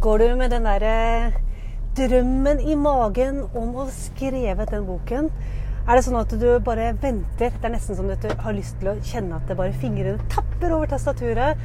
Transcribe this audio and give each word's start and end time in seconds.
Går 0.00 0.18
du 0.18 0.36
med 0.36 0.48
den 0.48 0.64
derre 0.64 1.32
drømmen 1.98 2.60
i 2.64 2.72
magen 2.72 3.42
om 3.52 3.74
å 3.82 3.84
skrevet 3.92 4.70
den 4.72 4.86
boken? 4.88 5.26
Er 5.84 5.98
det 5.98 6.04
sånn 6.06 6.16
at 6.16 6.32
du 6.40 6.46
bare 6.64 6.94
venter? 7.02 7.50
Det 7.52 7.68
er 7.68 7.74
nesten 7.74 7.98
som 7.98 8.08
at 8.08 8.24
du 8.24 8.32
har 8.32 8.56
lyst 8.56 8.78
til 8.80 8.94
å 8.94 8.94
kjenne 9.04 9.36
at 9.36 9.50
det 9.50 9.58
bare 9.58 9.76
fingrene 9.82 10.30
tapper 10.32 10.72
over 10.72 10.88
tastaturet. 10.88 11.60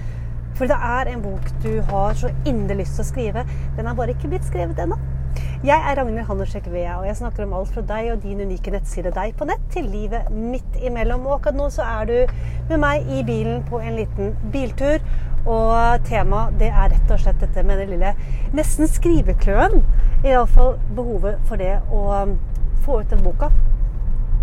For 0.60 0.68
det 0.68 0.76
er 0.76 1.14
en 1.14 1.24
bok 1.24 1.48
du 1.64 1.78
har 1.88 2.18
så 2.20 2.34
inderlig 2.44 2.84
lyst 2.84 3.00
til 3.00 3.06
å 3.06 3.08
skrive. 3.14 3.44
Den 3.78 3.88
har 3.88 3.96
bare 3.96 4.18
ikke 4.18 4.34
blitt 4.34 4.50
skrevet 4.50 4.82
ennå. 4.84 5.00
Jeg 5.64 5.78
er 5.78 5.96
Ragnhild 5.96 6.28
Handersek 6.28 6.68
Vea, 6.74 6.98
og 7.00 7.08
jeg 7.08 7.20
snakker 7.22 7.46
om 7.46 7.56
alt 7.56 7.72
fra 7.72 7.86
deg 7.88 8.10
og 8.18 8.20
din 8.24 8.44
unike 8.44 8.74
nettside 8.74 9.16
Deg 9.16 9.38
på 9.40 9.48
nett 9.48 9.64
til 9.72 9.88
livet 9.88 10.28
midt 10.36 10.76
imellom. 10.84 11.24
Og 11.24 11.38
akkurat 11.38 11.62
nå 11.62 11.70
så 11.72 11.88
er 11.88 12.12
du 12.12 12.36
med 12.74 12.84
meg 12.84 13.08
i 13.16 13.24
bilen 13.24 13.64
på 13.72 13.80
en 13.80 13.96
liten 14.02 14.36
biltur. 14.52 15.00
Og 15.46 16.02
temaet 16.08 16.58
det 16.60 16.72
er 16.72 16.90
rett 16.96 17.14
og 17.14 17.22
slett 17.22 17.42
dette 17.44 17.64
med 17.66 17.82
den 17.82 17.94
lille 17.94 18.16
nesten 18.58 18.90
skrivekløen. 18.90 19.84
Iallfall 20.26 20.76
behovet 20.98 21.38
for 21.46 21.62
det 21.62 21.78
å 21.94 22.02
um, 22.26 22.36
få 22.86 23.02
ut 23.02 23.14
den 23.14 23.22
boka. 23.26 23.52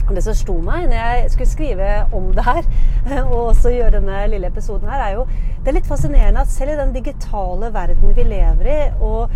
Og 0.08 0.14
det 0.16 0.24
som 0.26 0.36
slo 0.36 0.58
meg 0.62 0.88
når 0.90 0.98
jeg 0.98 1.32
skulle 1.32 1.50
skrive 1.50 1.88
om 2.14 2.30
det 2.36 2.44
her, 2.46 2.68
og 3.24 3.38
også 3.52 3.74
gjøre 3.74 3.96
denne 3.98 4.22
lille 4.30 4.50
episoden 4.50 4.90
her, 4.90 5.02
er 5.02 5.18
jo 5.18 5.26
det 5.62 5.70
er 5.70 5.78
litt 5.78 5.90
fascinerende 5.90 6.42
at 6.42 6.50
selv 6.50 6.74
i 6.74 6.78
den 6.80 6.94
digitale 6.94 7.70
verden 7.74 8.14
vi 8.16 8.26
lever 8.26 8.70
i, 8.70 8.80
og 8.98 9.30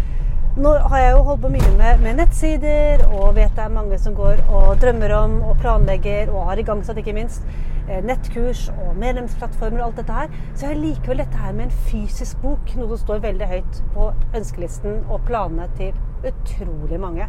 nå 0.57 0.71
har 0.89 1.01
jeg 1.03 1.13
jo 1.13 1.25
holdt 1.27 1.43
på 1.43 1.51
mye 1.53 1.71
med, 1.77 1.99
med, 2.01 2.15
nettsider, 2.17 3.03
og 3.13 3.35
vet 3.37 3.53
det 3.59 3.65
er 3.67 3.73
mange 3.75 3.99
som 4.01 4.15
går 4.17 4.39
og 4.49 4.79
drømmer 4.81 5.13
om 5.13 5.35
og 5.45 5.59
planlegger, 5.61 6.31
og 6.33 6.47
har 6.49 6.63
igangsatt 6.63 6.97
ikke 7.03 7.13
minst 7.17 7.45
eh, 7.91 8.01
nettkurs 8.05 8.63
og 8.73 8.95
medlemsplattformer 8.97 9.83
og 9.83 9.91
alt 9.91 10.01
dette 10.01 10.17
her. 10.17 10.33
Så 10.55 10.65
jeg 10.65 10.71
har 10.71 10.81
likevel 10.81 11.21
dette 11.21 11.43
her 11.43 11.53
med 11.59 11.67
en 11.67 11.77
fysisk 11.91 12.41
bok 12.41 12.73
noe 12.79 12.89
som 12.95 13.03
står 13.03 13.21
veldig 13.27 13.51
høyt 13.53 13.83
på 13.93 14.09
ønskelisten 14.41 15.03
og 15.05 15.29
planene 15.29 15.69
til 15.77 15.93
utrolig 16.25 17.03
mange. 17.05 17.29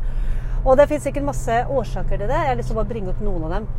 Og 0.64 0.80
det 0.80 0.88
finnes 0.88 1.04
sikkert 1.10 1.28
masse 1.28 1.60
årsaker 1.68 2.16
til 2.16 2.26
det. 2.32 2.40
Jeg 2.40 2.54
har 2.54 2.60
lyst 2.62 2.72
til 2.72 2.78
å 2.78 2.82
bare 2.82 2.94
bringe 2.94 3.12
opp 3.12 3.22
noen 3.28 3.46
av 3.50 3.56
dem. 3.58 3.70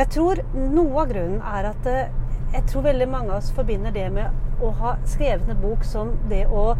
Jeg 0.00 0.12
tror 0.16 0.44
noe 0.56 1.04
av 1.04 1.12
grunnen 1.12 1.44
er 1.52 1.72
at 1.74 1.92
eh, 1.92 2.20
jeg 2.56 2.70
tror 2.72 2.88
veldig 2.88 3.12
mange 3.12 3.34
av 3.34 3.42
oss 3.42 3.52
forbinder 3.52 3.92
det 3.92 4.08
med 4.16 4.64
å 4.64 4.72
ha 4.80 4.96
skrevet 5.04 5.52
en 5.52 5.60
bok 5.60 5.84
som 5.84 6.16
det 6.32 6.46
å 6.48 6.70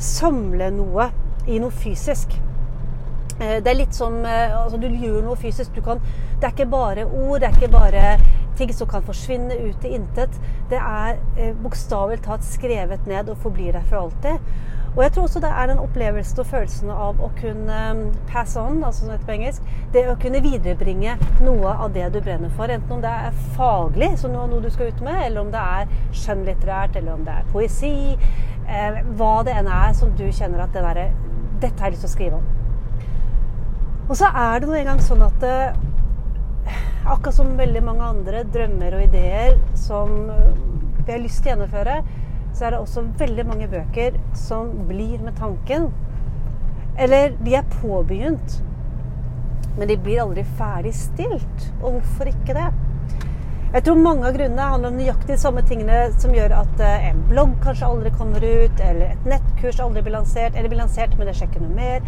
samle 0.00 0.72
noe 0.72 1.12
i 1.48 1.58
noe 1.62 1.74
fysisk. 1.74 2.36
Eh, 3.40 3.58
det 3.62 3.70
er 3.70 3.78
litt 3.78 3.94
som 3.94 4.18
eh, 4.26 4.54
altså 4.56 4.80
Du 4.80 4.88
gjør 4.88 5.22
noe 5.24 5.38
fysisk. 5.38 5.78
Kan, 5.84 6.02
det 6.38 6.48
er 6.48 6.54
ikke 6.54 6.70
bare 6.70 7.06
ord, 7.06 7.40
det 7.40 7.50
er 7.50 7.58
ikke 7.58 7.74
bare 7.74 8.16
ting 8.58 8.72
som 8.74 8.90
kan 8.90 9.04
forsvinne 9.06 9.54
ut 9.68 9.84
i 9.86 9.94
intet. 9.98 10.34
Det 10.70 10.80
er 10.80 11.20
eh, 11.38 11.54
bokstavelig 11.62 12.24
talt 12.26 12.46
skrevet 12.46 13.06
ned 13.06 13.30
og 13.30 13.38
forblir 13.44 13.76
der 13.76 13.86
for 13.86 14.08
alltid. 14.08 14.42
Og 14.96 15.02
jeg 15.04 15.12
tror 15.12 15.22
også 15.28 15.40
det 15.40 15.50
er 15.54 15.66
den 15.70 15.78
opplevelsen 15.78 16.40
og 16.42 16.46
følelsen 16.50 16.90
av 16.90 17.20
å 17.22 17.28
kunne 17.38 17.76
um, 17.92 18.00
pass 18.32 18.56
on, 18.58 18.80
altså 18.82 19.04
som 19.04 19.12
heter 19.12 19.28
på 19.28 19.34
engelsk. 19.36 19.68
Det 19.94 20.02
å 20.10 20.16
kunne 20.18 20.40
viderebringe 20.42 21.14
noe 21.44 21.74
av 21.76 21.92
det 21.94 22.08
du 22.16 22.18
brenner 22.18 22.50
for. 22.56 22.72
Enten 22.72 22.96
om 22.96 23.04
det 23.04 23.12
er 23.12 23.36
faglig, 23.54 24.10
som 24.18 24.34
noe 24.34 24.62
du 24.64 24.66
skal 24.74 24.90
ut 24.90 25.04
med, 25.06 25.20
eller 25.28 25.44
om 25.44 25.52
det 25.54 25.62
er 25.62 25.94
skjønnlitterært, 26.24 26.98
eller 26.98 27.14
om 27.14 27.22
det 27.28 27.36
er 27.36 27.52
poesi. 27.52 27.94
Eh, 28.66 29.00
hva 29.20 29.32
det 29.46 29.54
enn 29.60 29.70
er 29.70 29.94
som 29.96 30.10
du 30.18 30.26
kjenner 30.32 30.64
at 30.64 30.74
det 30.74 30.82
derre 30.82 31.06
dette 31.62 31.78
har 31.78 31.88
jeg 31.88 31.96
lyst 31.96 32.06
til 32.06 32.10
å 32.10 32.16
skrive 32.16 32.40
om. 32.40 32.46
Og 34.08 34.16
så 34.16 34.30
er 34.30 34.60
det 34.60 34.68
nå 34.70 34.76
engang 34.78 35.02
sånn 35.04 35.24
at 35.26 35.44
uh, 35.44 35.76
akkurat 37.08 37.36
som 37.36 37.56
veldig 37.58 37.82
mange 37.84 38.06
andre 38.08 38.44
drømmer 38.48 38.96
og 38.96 39.04
ideer 39.08 39.58
som 39.76 40.14
vi 40.28 41.12
har 41.12 41.22
lyst 41.22 41.42
til 41.42 41.52
å 41.52 41.54
gjennomføre, 41.54 42.00
så 42.56 42.66
er 42.66 42.74
det 42.74 42.80
også 42.82 43.04
veldig 43.20 43.44
mange 43.48 43.68
bøker 43.70 44.16
som 44.36 44.72
blir 44.88 45.20
med 45.24 45.36
tanken. 45.38 45.88
Eller 46.98 47.36
de 47.44 47.54
er 47.54 47.68
påbegynt, 47.78 48.58
men 49.78 49.88
de 49.88 49.96
blir 50.02 50.24
aldri 50.24 50.44
ferdigstilt. 50.58 51.68
Og 51.82 51.98
hvorfor 51.98 52.32
ikke 52.32 52.56
det? 52.56 52.68
Jeg 53.68 53.84
tror 53.84 53.98
mange 54.00 54.24
av 54.24 54.32
grunnene 54.32 54.66
handler 54.70 54.88
om 54.88 54.94
nøyaktig 54.96 55.34
de 55.34 55.42
samme 55.42 55.60
tingene 55.68 55.96
som 56.16 56.32
gjør 56.32 56.54
at 56.56 56.78
eh, 56.80 57.08
en 57.10 57.18
blogg 57.28 57.50
kanskje 57.60 57.88
aldri 57.90 58.12
kommer 58.16 58.40
ut, 58.40 58.78
eller 58.80 59.10
et 59.10 59.26
nettkurs 59.28 59.80
aldri 59.84 60.00
blir 60.06 60.14
lansert, 60.14 60.54
eller 60.54 60.72
blir 60.72 60.80
lansert, 60.80 61.16
men 61.18 61.28
det 61.28 61.34
skjer 61.36 61.50
ikke 61.50 61.60
noe 61.66 61.76
mer. 61.76 62.06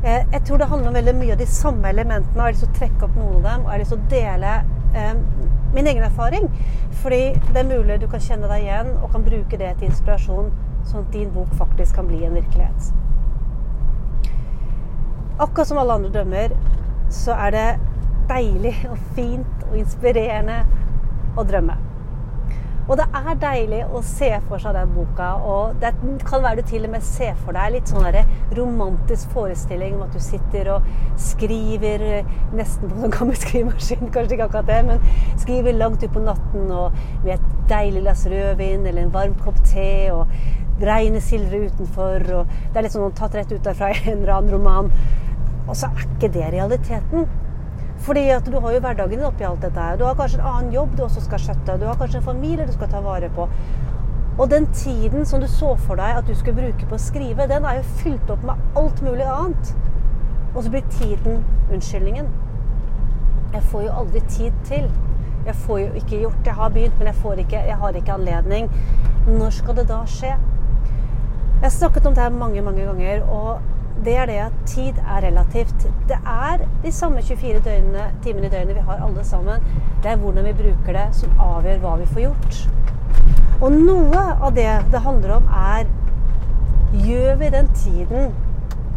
Eh, 0.00 0.24
jeg 0.32 0.40
tror 0.48 0.58
det 0.58 0.66
handler 0.72 0.90
om 0.90 0.96
veldig 0.98 1.14
mye 1.20 1.36
av 1.36 1.38
de 1.38 1.46
samme 1.46 1.92
elementene, 1.94 2.34
og 2.34 2.40
jeg 2.40 2.46
har 2.48 2.56
lyst 2.56 2.64
til 2.64 2.72
å 2.72 2.78
trekke 2.80 3.06
opp 3.06 3.20
noen 3.20 3.36
av 3.36 3.46
dem. 3.46 3.60
Og 3.60 3.68
jeg 3.68 3.72
har 3.72 3.82
lyst 3.84 3.94
til 3.94 4.00
å 4.00 4.08
dele 4.16 4.54
eh, 4.98 5.12
min 5.76 5.90
egen 5.92 6.06
erfaring. 6.08 6.48
Fordi 7.04 7.20
det 7.52 7.62
er 7.62 7.68
mulig 7.70 7.98
du 8.02 8.08
kan 8.10 8.24
kjenne 8.26 8.50
deg 8.50 8.64
igjen, 8.64 8.90
og 8.98 9.12
kan 9.14 9.26
bruke 9.28 9.60
det 9.60 9.68
til 9.76 9.92
inspirasjon, 9.92 10.48
sånn 10.90 11.04
at 11.04 11.12
din 11.14 11.30
bok 11.36 11.52
faktisk 11.60 12.00
kan 12.00 12.10
bli 12.10 12.24
en 12.26 12.34
virkelighet. 12.34 12.90
Akkurat 15.38 15.70
som 15.70 15.78
alle 15.78 16.00
andre 16.00 16.10
drømmer, 16.18 16.58
så 17.14 17.38
er 17.46 17.54
det 17.54 17.68
deilig 18.26 18.74
og 18.90 18.98
fint 19.14 19.66
og 19.68 19.78
inspirerende 19.78 20.64
å 21.36 21.44
drømme. 21.46 21.76
Og 22.86 23.00
det 23.00 23.06
er 23.18 23.38
deilig 23.42 23.80
å 23.90 24.00
se 24.06 24.28
for 24.46 24.62
seg 24.62 24.76
den 24.76 24.92
boka. 24.94 25.32
Og 25.42 25.78
det 25.82 25.90
kan 26.26 26.44
være 26.44 26.62
du 26.62 26.68
til 26.70 26.86
og 26.86 26.92
med 26.92 27.06
ser 27.06 27.32
for 27.40 27.56
deg 27.56 27.72
litt 27.74 27.90
sånn 27.90 28.06
romantisk 28.54 29.32
forestilling 29.34 29.96
om 29.96 30.04
at 30.04 30.14
du 30.14 30.22
sitter 30.22 30.70
og 30.76 30.86
skriver 31.20 32.04
nesten 32.54 32.92
på 32.92 33.08
en 33.08 33.14
gammel 33.16 33.38
skrivemaskin, 33.42 34.12
kanskje 34.14 34.38
ikke 34.38 34.46
akkurat 34.46 34.70
det, 34.70 34.78
men 34.86 35.42
skriver 35.42 35.80
langt 35.80 36.06
utpå 36.06 36.22
natten 36.22 36.70
og 36.70 36.94
med 37.24 37.34
et 37.34 37.48
deilig 37.70 38.04
glass 38.04 38.22
rødvin 38.30 38.86
eller 38.86 39.02
en 39.02 39.16
varm 39.16 39.34
kopp 39.42 39.58
te. 39.66 39.90
og 40.14 40.30
Regnet 40.76 41.24
sildrer 41.24 41.70
utenfor, 41.72 42.22
og 42.36 42.54
det 42.68 42.78
er 42.78 42.86
litt 42.86 42.94
sånn 42.94 43.14
tatt 43.16 43.34
rett 43.34 43.50
ut 43.50 43.70
fra 43.74 43.90
en 43.96 44.20
eller 44.20 44.34
annen 44.36 44.54
roman. 44.54 44.92
Og 45.66 45.74
så 45.74 45.88
er 45.88 46.06
ikke 46.06 46.30
det 46.36 46.52
realiteten. 46.54 47.26
Fordi 48.04 48.28
at 48.30 48.46
du 48.46 48.60
har 48.60 48.72
jo 48.72 48.80
hverdagen 48.80 49.10
din 49.10 49.24
oppi 49.24 49.44
alt 49.44 49.62
dette 49.64 49.80
her. 49.80 49.96
Du 49.96 50.04
har 50.04 50.14
kanskje 50.14 50.40
en 50.40 50.46
annen 50.46 50.72
jobb 50.74 50.96
du 50.96 51.02
også 51.06 51.24
skal 51.24 51.42
skjøtte. 51.42 51.78
Du 51.80 51.86
har 51.88 51.96
kanskje 51.98 52.20
en 52.20 52.28
familie 52.28 52.66
du 52.66 52.72
skal 52.72 52.90
ta 52.92 53.00
vare 53.00 53.30
på. 53.34 53.48
Og 54.38 54.50
den 54.50 54.66
tiden 54.72 55.26
som 55.26 55.40
du 55.40 55.46
så 55.48 55.74
for 55.80 55.96
deg 55.96 56.18
at 56.18 56.26
du 56.28 56.34
skulle 56.34 56.60
bruke 56.60 56.88
på 56.88 56.98
å 56.98 57.00
skrive, 57.00 57.48
den 57.48 57.64
er 57.64 57.78
jo 57.78 58.00
fylt 58.02 58.30
opp 58.30 58.44
med 58.44 58.76
alt 58.76 59.00
mulig 59.02 59.24
annet. 59.24 59.72
Og 60.54 60.62
så 60.64 60.70
blir 60.70 60.84
tiden 60.92 61.44
unnskyldningen. 61.72 62.28
Jeg 63.54 63.62
får 63.70 63.86
jo 63.86 63.94
aldri 64.02 64.20
tid 64.28 64.52
til. 64.68 64.90
Jeg 65.46 65.54
får 65.54 65.78
jo 65.78 65.88
ikke 66.00 66.20
gjort. 66.20 66.42
Jeg 66.44 66.54
har 66.58 66.74
begynt, 66.74 66.98
men 66.98 67.08
jeg, 67.08 67.38
ikke, 67.46 67.62
jeg 67.70 67.76
har 67.76 67.96
ikke 67.96 68.12
anledning. 68.12 68.68
Når 69.26 69.50
skal 69.50 69.76
det 69.76 69.88
da 69.88 70.02
skje? 70.10 70.34
Jeg 71.56 71.64
har 71.64 71.72
snakket 71.72 72.06
om 72.06 72.14
det 72.14 72.22
her 72.22 72.30
mange, 72.30 72.62
mange 72.62 72.84
ganger. 72.84 73.24
og 73.24 73.75
det 74.04 74.16
er 74.16 74.26
det 74.26 74.38
at 74.44 74.56
tid 74.66 74.98
er 75.02 75.24
relativt. 75.24 75.86
Det 76.08 76.18
er 76.26 76.64
de 76.82 76.92
samme 76.92 77.22
24 77.22 77.60
døgnene, 77.64 78.08
timene 78.22 78.46
i 78.46 78.50
døgnet 78.50 78.76
vi 78.76 78.84
har 78.88 79.04
alle 79.06 79.24
sammen. 79.24 79.62
Det 80.02 80.10
er 80.10 80.16
hvordan 80.16 80.44
vi 80.44 80.52
bruker 80.52 80.98
det, 80.98 81.06
som 81.12 81.40
avgjør 81.40 81.78
hva 81.82 81.94
vi 82.00 82.08
får 82.12 82.26
gjort. 82.26 82.58
Og 83.60 83.72
noe 83.72 84.24
av 84.36 84.52
det 84.54 84.68
det 84.92 85.00
handler 85.00 85.38
om, 85.40 85.48
er 85.48 85.86
Gjør 86.96 87.34
vi 87.36 87.48
den 87.50 87.66
tiden 87.74 88.34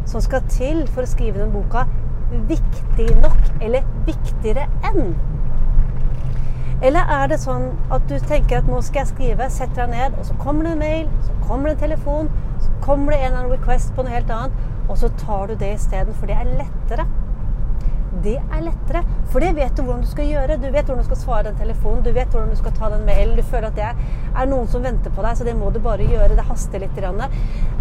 som 0.05 0.21
skal 0.21 0.43
til 0.47 0.83
for 0.93 1.03
å 1.03 1.09
skrive 1.09 1.41
den 1.41 1.49
boka, 1.51 1.81
viktig 2.47 3.07
nok, 3.19 3.39
eller 3.65 3.87
viktigere 4.05 4.67
enn? 4.85 5.15
Eller 6.85 7.09
er 7.11 7.31
det 7.31 7.41
sånn 7.41 7.65
at 7.91 8.05
du 8.07 8.15
tenker 8.29 8.61
at 8.61 8.69
nå 8.69 8.79
skal 8.85 9.01
jeg 9.01 9.11
skrive, 9.11 9.49
setter 9.51 9.81
deg 9.81 9.95
ned, 9.97 10.19
og 10.21 10.29
så 10.29 10.37
kommer 10.39 10.69
det 10.69 10.75
en 10.77 10.83
mail, 10.85 11.09
så 11.25 11.35
kommer 11.47 11.71
det 11.71 11.75
en 11.75 11.83
telefon, 11.87 12.29
så 12.61 12.71
kommer 12.85 13.11
det 13.11 13.19
en 13.19 13.25
eller 13.31 13.41
annen 13.41 13.55
request 13.57 13.91
på 13.97 14.05
noe 14.05 14.15
helt 14.15 14.31
annet, 14.37 14.61
og 14.89 14.97
så 14.97 15.09
tar 15.21 15.47
du 15.47 15.55
det 15.55 15.75
isteden, 15.77 16.15
for 16.17 16.29
det 16.29 16.37
er 16.39 16.53
lettere. 16.59 17.05
Det 18.23 18.35
er 18.39 18.63
lettere, 18.65 19.03
for 19.29 19.39
det 19.43 19.51
vet 19.55 19.75
du 19.77 19.83
hvordan 19.83 20.01
du 20.03 20.09
skal 20.09 20.27
gjøre. 20.27 20.57
Du 20.57 20.65
vet 20.65 20.87
hvordan 20.89 21.03
du 21.03 21.07
skal 21.07 21.19
svare 21.21 21.43
den 21.45 21.59
telefonen, 21.59 22.01
du 22.03 22.09
vet 22.15 22.33
hvordan 22.33 22.49
du 22.49 22.57
skal 22.57 22.73
ta 22.75 22.89
den 22.91 23.05
mailen. 23.07 23.37
Du 23.37 23.45
føler 23.45 23.69
at 23.69 23.77
det 23.77 23.85
er 24.33 24.49
noen 24.49 24.67
som 24.67 24.83
venter 24.83 25.13
på 25.13 25.23
deg, 25.23 25.37
så 25.37 25.45
det 25.47 25.53
må 25.59 25.69
du 25.71 25.79
bare 25.83 26.07
gjøre. 26.09 26.35
Det 26.35 26.47
haster 26.49 26.81
litt. 26.81 26.97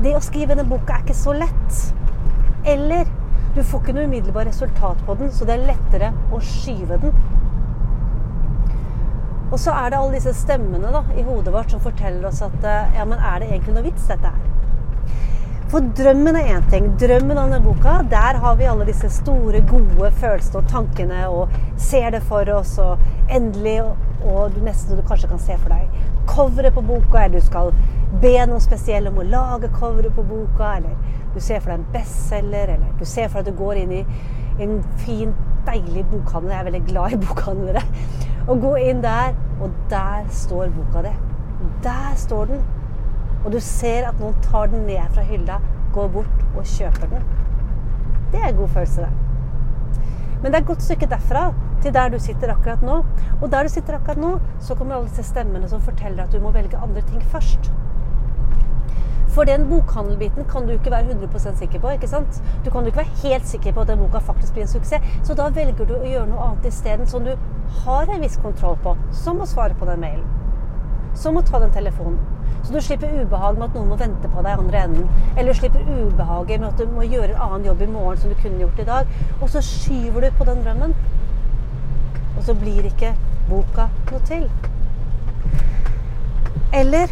Det 0.05 0.13
å 0.15 0.21
skrive 0.23 0.53
denne 0.53 0.69
boka 0.69 0.99
er 0.99 1.07
ikke 1.07 1.17
så 1.17 1.35
lett. 1.39 1.81
Eller 2.69 3.09
du 3.57 3.63
får 3.65 3.81
ikke 3.83 3.97
noe 3.97 4.07
umiddelbart 4.07 4.53
resultat 4.53 5.01
på 5.09 5.17
den, 5.19 5.33
så 5.33 5.49
det 5.49 5.57
er 5.57 5.69
lettere 5.73 6.13
å 6.31 6.39
skyve 6.45 7.01
den. 7.03 7.17
Og 9.49 9.57
så 9.57 9.73
er 9.73 9.91
det 9.91 9.99
alle 9.99 10.19
disse 10.19 10.37
stemmene 10.37 10.93
da, 10.93 11.01
i 11.17 11.25
hodet 11.25 11.55
vårt 11.55 11.73
som 11.73 11.81
forteller 11.81 12.29
oss 12.29 12.45
at 12.45 12.61
ja, 12.95 13.09
men 13.09 13.17
er 13.17 13.41
det 13.41 13.49
egentlig 13.49 13.79
noe 13.79 13.87
vits, 13.89 14.05
dette 14.13 14.29
her? 14.29 14.58
For 15.69 15.85
drømmen 15.99 16.37
er 16.37 16.47
én 16.57 16.69
ting. 16.73 16.87
Drømmen 17.01 17.37
om 17.37 17.51
denne 17.51 17.61
boka, 17.61 17.99
der 18.09 18.39
har 18.41 18.55
vi 18.57 18.65
alle 18.65 18.87
disse 18.89 19.11
store, 19.13 19.61
gode 19.69 20.11
følelsene 20.17 20.63
og 20.63 20.71
tankene 20.71 21.27
og 21.29 21.59
ser 21.77 22.15
det 22.15 22.23
for 22.25 22.49
oss. 22.55 22.79
Og 22.81 22.97
endelig, 23.29 23.83
og 24.25 24.55
du 24.55 24.63
nesten 24.65 24.97
du 24.97 25.05
kanskje 25.05 25.29
kan 25.29 25.43
se 25.43 25.59
for 25.61 25.75
deg 25.75 26.09
coveret 26.29 26.75
på 26.75 26.85
boka, 26.89 27.25
eller 27.25 27.41
du 27.41 27.45
skal 27.45 27.75
be 28.23 28.33
noen 28.47 28.65
spesielle 28.65 29.13
om 29.13 29.21
å 29.21 29.27
lage 29.29 29.69
coveret 29.77 30.17
på 30.17 30.25
boka, 30.29 30.73
eller 30.79 30.97
du 31.35 31.41
ser 31.41 31.61
for 31.61 31.73
deg 31.73 31.83
en 31.83 31.93
bestselger, 31.93 32.75
eller 32.79 32.97
du 32.97 33.05
ser 33.05 33.29
for 33.29 33.41
deg 33.41 33.53
at 33.53 33.53
du 33.53 33.61
går 33.61 33.83
inn 33.83 33.95
i 33.99 34.03
en 34.65 34.81
fin, 35.05 35.37
deilig 35.69 36.07
bokhandel. 36.09 36.55
Jeg 36.55 36.63
er 36.63 36.71
veldig 36.71 36.85
glad 36.89 37.13
i 37.13 37.21
bokhandlere. 37.27 37.85
Og 38.49 38.65
gå 38.65 38.75
inn 38.89 39.05
der, 39.05 39.37
og 39.61 39.77
der 39.93 40.25
står 40.33 40.73
boka 40.81 41.05
di. 41.05 41.17
Der 41.85 42.13
står 42.17 42.55
den. 42.55 42.67
Og 43.49 43.55
du 43.55 43.63
ser 43.65 44.05
at 44.05 44.19
noen 44.21 44.35
tar 44.45 44.67
den 44.69 44.83
ned 44.85 45.15
fra 45.15 45.23
hylla, 45.25 45.55
går 45.95 46.09
bort 46.13 46.43
og 46.53 46.67
kjøper 46.69 47.09
den. 47.15 47.23
Det 48.29 48.43
er 48.43 48.51
en 48.51 48.59
god 48.59 48.69
følelse, 48.75 49.07
det. 49.07 50.03
Men 50.43 50.51
det 50.51 50.59
er 50.59 50.61
et 50.61 50.69
godt 50.69 50.85
stykke 50.85 51.09
derfra 51.09 51.47
til 51.81 51.95
der 51.97 52.13
du 52.13 52.19
sitter 52.21 52.53
akkurat 52.53 52.85
nå. 52.85 52.99
Og 53.41 53.47
der 53.49 53.65
du 53.65 53.73
sitter 53.73 53.97
akkurat 53.97 54.21
nå, 54.21 54.35
så 54.61 54.77
kommer 54.77 54.99
alle 54.99 55.09
disse 55.09 55.25
stemmene 55.31 55.73
som 55.73 55.81
forteller 55.81 56.27
at 56.27 56.37
du 56.37 56.45
må 56.45 56.53
velge 56.53 56.77
andre 56.77 57.01
ting 57.09 57.25
først. 57.33 57.73
For 59.33 59.49
den 59.49 59.65
bokhandelbiten 59.73 60.45
kan 60.53 60.69
du 60.69 60.77
ikke 60.77 60.93
være 60.93 61.17
100% 61.17 61.57
sikker 61.65 61.81
på. 61.81 61.97
ikke 61.97 62.13
sant? 62.13 62.45
Du 62.65 62.71
kan 62.71 62.85
jo 62.85 62.93
ikke 62.93 63.07
være 63.07 63.21
helt 63.25 63.49
sikker 63.49 63.73
på 63.73 63.81
at 63.81 63.89
den 63.89 64.05
boka 64.05 64.21
faktisk 64.29 64.53
blir 64.53 64.69
en 64.69 64.75
suksess. 64.77 65.21
Så 65.25 65.35
da 65.35 65.49
velger 65.49 65.89
du 65.89 65.97
å 65.97 66.05
gjøre 66.05 66.29
noe 66.29 66.51
annet 66.51 66.69
isteden 66.69 67.09
som 67.09 67.25
du 67.25 67.33
har 67.87 68.13
en 68.13 68.21
viss 68.21 68.37
kontroll 68.45 68.77
på. 68.85 68.99
Som 69.25 69.41
å 69.41 69.49
svare 69.49 69.73
på 69.73 69.89
den 69.89 70.05
mailen. 70.05 70.29
Som 71.17 71.41
å 71.41 71.49
ta 71.49 71.65
den 71.65 71.73
telefonen. 71.73 72.38
Så 72.63 72.73
du 72.75 72.81
slipper 72.81 73.13
ubehag 73.21 73.59
med 73.59 73.69
at 73.69 73.77
noen 73.77 73.93
må 73.93 73.99
vente 74.01 74.29
på 74.29 74.43
deg 74.45 74.51
i 74.53 74.63
andre 74.63 74.83
enden. 74.89 75.07
Eller 75.37 75.53
du 75.53 75.59
slipper 75.59 75.87
ubehaget 75.87 76.61
med 76.61 76.69
at 76.69 76.83
du 76.83 76.97
må 76.97 77.07
gjøre 77.07 77.31
en 77.33 77.45
annen 77.47 77.69
jobb 77.71 77.85
i 77.85 77.93
morgen 77.93 78.21
som 78.21 78.33
du 78.33 78.41
kunne 78.43 78.61
gjort 78.65 78.83
i 78.83 78.89
dag. 78.89 79.15
Og 79.41 79.53
så 79.53 79.63
skyver 79.65 80.27
du 80.27 80.37
på 80.39 80.49
den 80.49 80.65
drømmen. 80.67 80.97
Og 82.37 82.43
så 82.45 82.57
blir 82.59 82.91
ikke 82.91 83.15
boka 83.49 83.89
noe 84.11 84.21
til. 84.29 84.45
Eller 86.75 87.09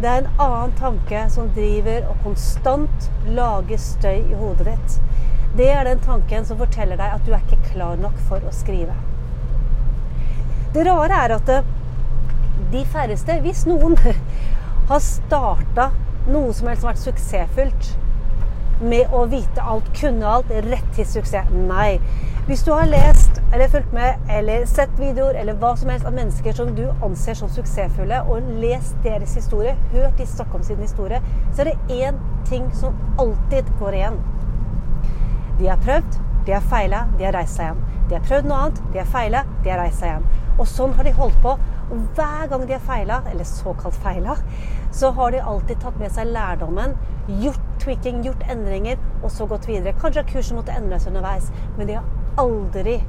det 0.00 0.08
er 0.08 0.22
en 0.22 0.30
annen 0.40 0.70
tanke 0.78 1.22
som 1.32 1.48
driver 1.56 2.06
og 2.08 2.20
konstant 2.24 3.10
lager 3.26 3.80
støy 3.80 4.22
i 4.22 4.36
hodet 4.36 4.70
ditt. 4.70 4.94
Det 5.56 5.66
er 5.72 5.84
den 5.84 6.00
tanken 6.04 6.46
som 6.46 6.60
forteller 6.60 6.96
deg 7.00 7.16
at 7.16 7.26
du 7.26 7.32
er 7.34 7.42
ikke 7.42 7.72
klar 7.72 8.00
nok 8.00 8.16
for 8.28 8.44
å 8.46 8.52
skrive. 8.54 8.94
Det 10.72 10.84
rare 10.86 11.24
er 11.24 11.34
at 11.34 11.50
de 12.70 12.84
færreste, 12.92 13.40
hvis 13.42 13.64
noen, 13.66 13.96
har 14.90 15.00
starta 15.00 15.90
noe 16.26 16.52
som 16.52 16.66
helst 16.66 16.82
som 16.82 16.90
har 16.90 16.96
vært 16.96 17.04
suksessfullt 17.04 17.90
med 18.80 19.12
å 19.14 19.26
vite 19.30 19.62
alt, 19.62 19.86
kunne 19.94 20.26
alt, 20.26 20.50
rett 20.66 20.88
til 20.96 21.06
suksess. 21.06 21.50
Nei. 21.52 22.00
Hvis 22.48 22.64
du 22.66 22.72
har 22.72 22.88
lest 22.88 23.38
eller 23.52 23.68
fulgt 23.70 23.92
med 23.94 24.32
eller 24.32 24.64
sett 24.66 24.92
videoer 24.98 25.36
eller 25.38 25.58
hva 25.60 25.74
som 25.78 25.92
helst 25.92 26.08
av 26.08 26.16
mennesker 26.16 26.56
som 26.56 26.72
du 26.74 26.86
anser 27.06 27.38
som 27.38 27.52
suksessfulle, 27.52 28.22
og 28.26 28.48
lest 28.62 28.96
deres 29.04 29.36
historie, 29.38 29.76
hørt 29.92 30.18
de 30.18 30.26
snakke 30.26 30.58
om 30.58 30.66
sin 30.66 30.82
historie, 30.82 31.20
så 31.52 31.62
er 31.62 31.70
det 31.70 32.00
én 32.00 32.18
ting 32.48 32.66
som 32.74 32.96
alltid 33.18 33.70
går 33.78 34.00
igjen. 34.00 34.18
De 35.60 35.68
har 35.68 35.82
prøvd, 35.84 36.18
de 36.46 36.56
har 36.56 36.66
feila, 36.72 37.04
de 37.18 37.28
har 37.28 37.36
reist 37.36 37.60
seg 37.60 37.68
igjen. 37.68 37.84
De 38.08 38.16
har 38.16 38.26
prøvd 38.26 38.48
noe 38.50 38.62
annet, 38.64 38.82
de 38.90 39.02
har 39.04 39.10
feila, 39.12 39.44
de 39.62 39.70
har 39.70 39.84
reist 39.84 40.02
seg 40.02 40.14
igjen. 40.14 40.30
Og 40.58 40.66
sånn 40.66 40.96
har 40.96 41.06
de 41.06 41.14
holdt 41.14 41.38
på. 41.44 41.54
Og 41.90 41.98
hver 42.14 42.46
gang 42.50 42.66
de 42.68 42.72
har 42.72 42.82
feila, 42.86 43.20
eller 43.30 43.44
såkalt 43.44 43.94
feila, 43.94 44.36
så 44.92 45.10
har 45.10 45.30
de 45.30 45.42
alltid 45.42 45.80
tatt 45.82 45.98
med 45.98 46.12
seg 46.14 46.30
lærdommen, 46.30 46.94
gjort 47.42 47.66
tweaking, 47.82 48.22
gjort 48.24 48.44
endringer, 48.50 48.98
og 49.22 49.30
så 49.34 49.46
gått 49.50 49.68
videre. 49.68 49.96
Kanskje 49.98 50.22
har 50.22 50.30
kurset 50.30 50.56
måttet 50.56 50.78
endres 50.78 51.06
underveis, 51.10 51.50
men 51.78 51.90
de 51.90 51.98
har 51.98 52.04
aldri 52.38 53.00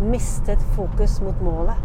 mistet 0.00 0.62
fokus 0.74 1.20
mot 1.22 1.42
målet. 1.42 1.78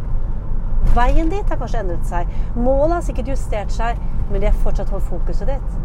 Veien 0.96 1.30
dit 1.30 1.46
har 1.50 1.60
kanskje 1.60 1.84
endret 1.84 2.10
seg. 2.10 2.34
Målet 2.58 2.96
har 2.98 3.06
sikkert 3.06 3.30
justert 3.36 3.74
seg, 3.76 4.02
men 4.32 4.42
de 4.42 4.50
har 4.50 4.58
fortsatt 4.64 4.90
holdt 4.94 5.10
fokuset 5.12 5.52
ditt. 5.52 5.78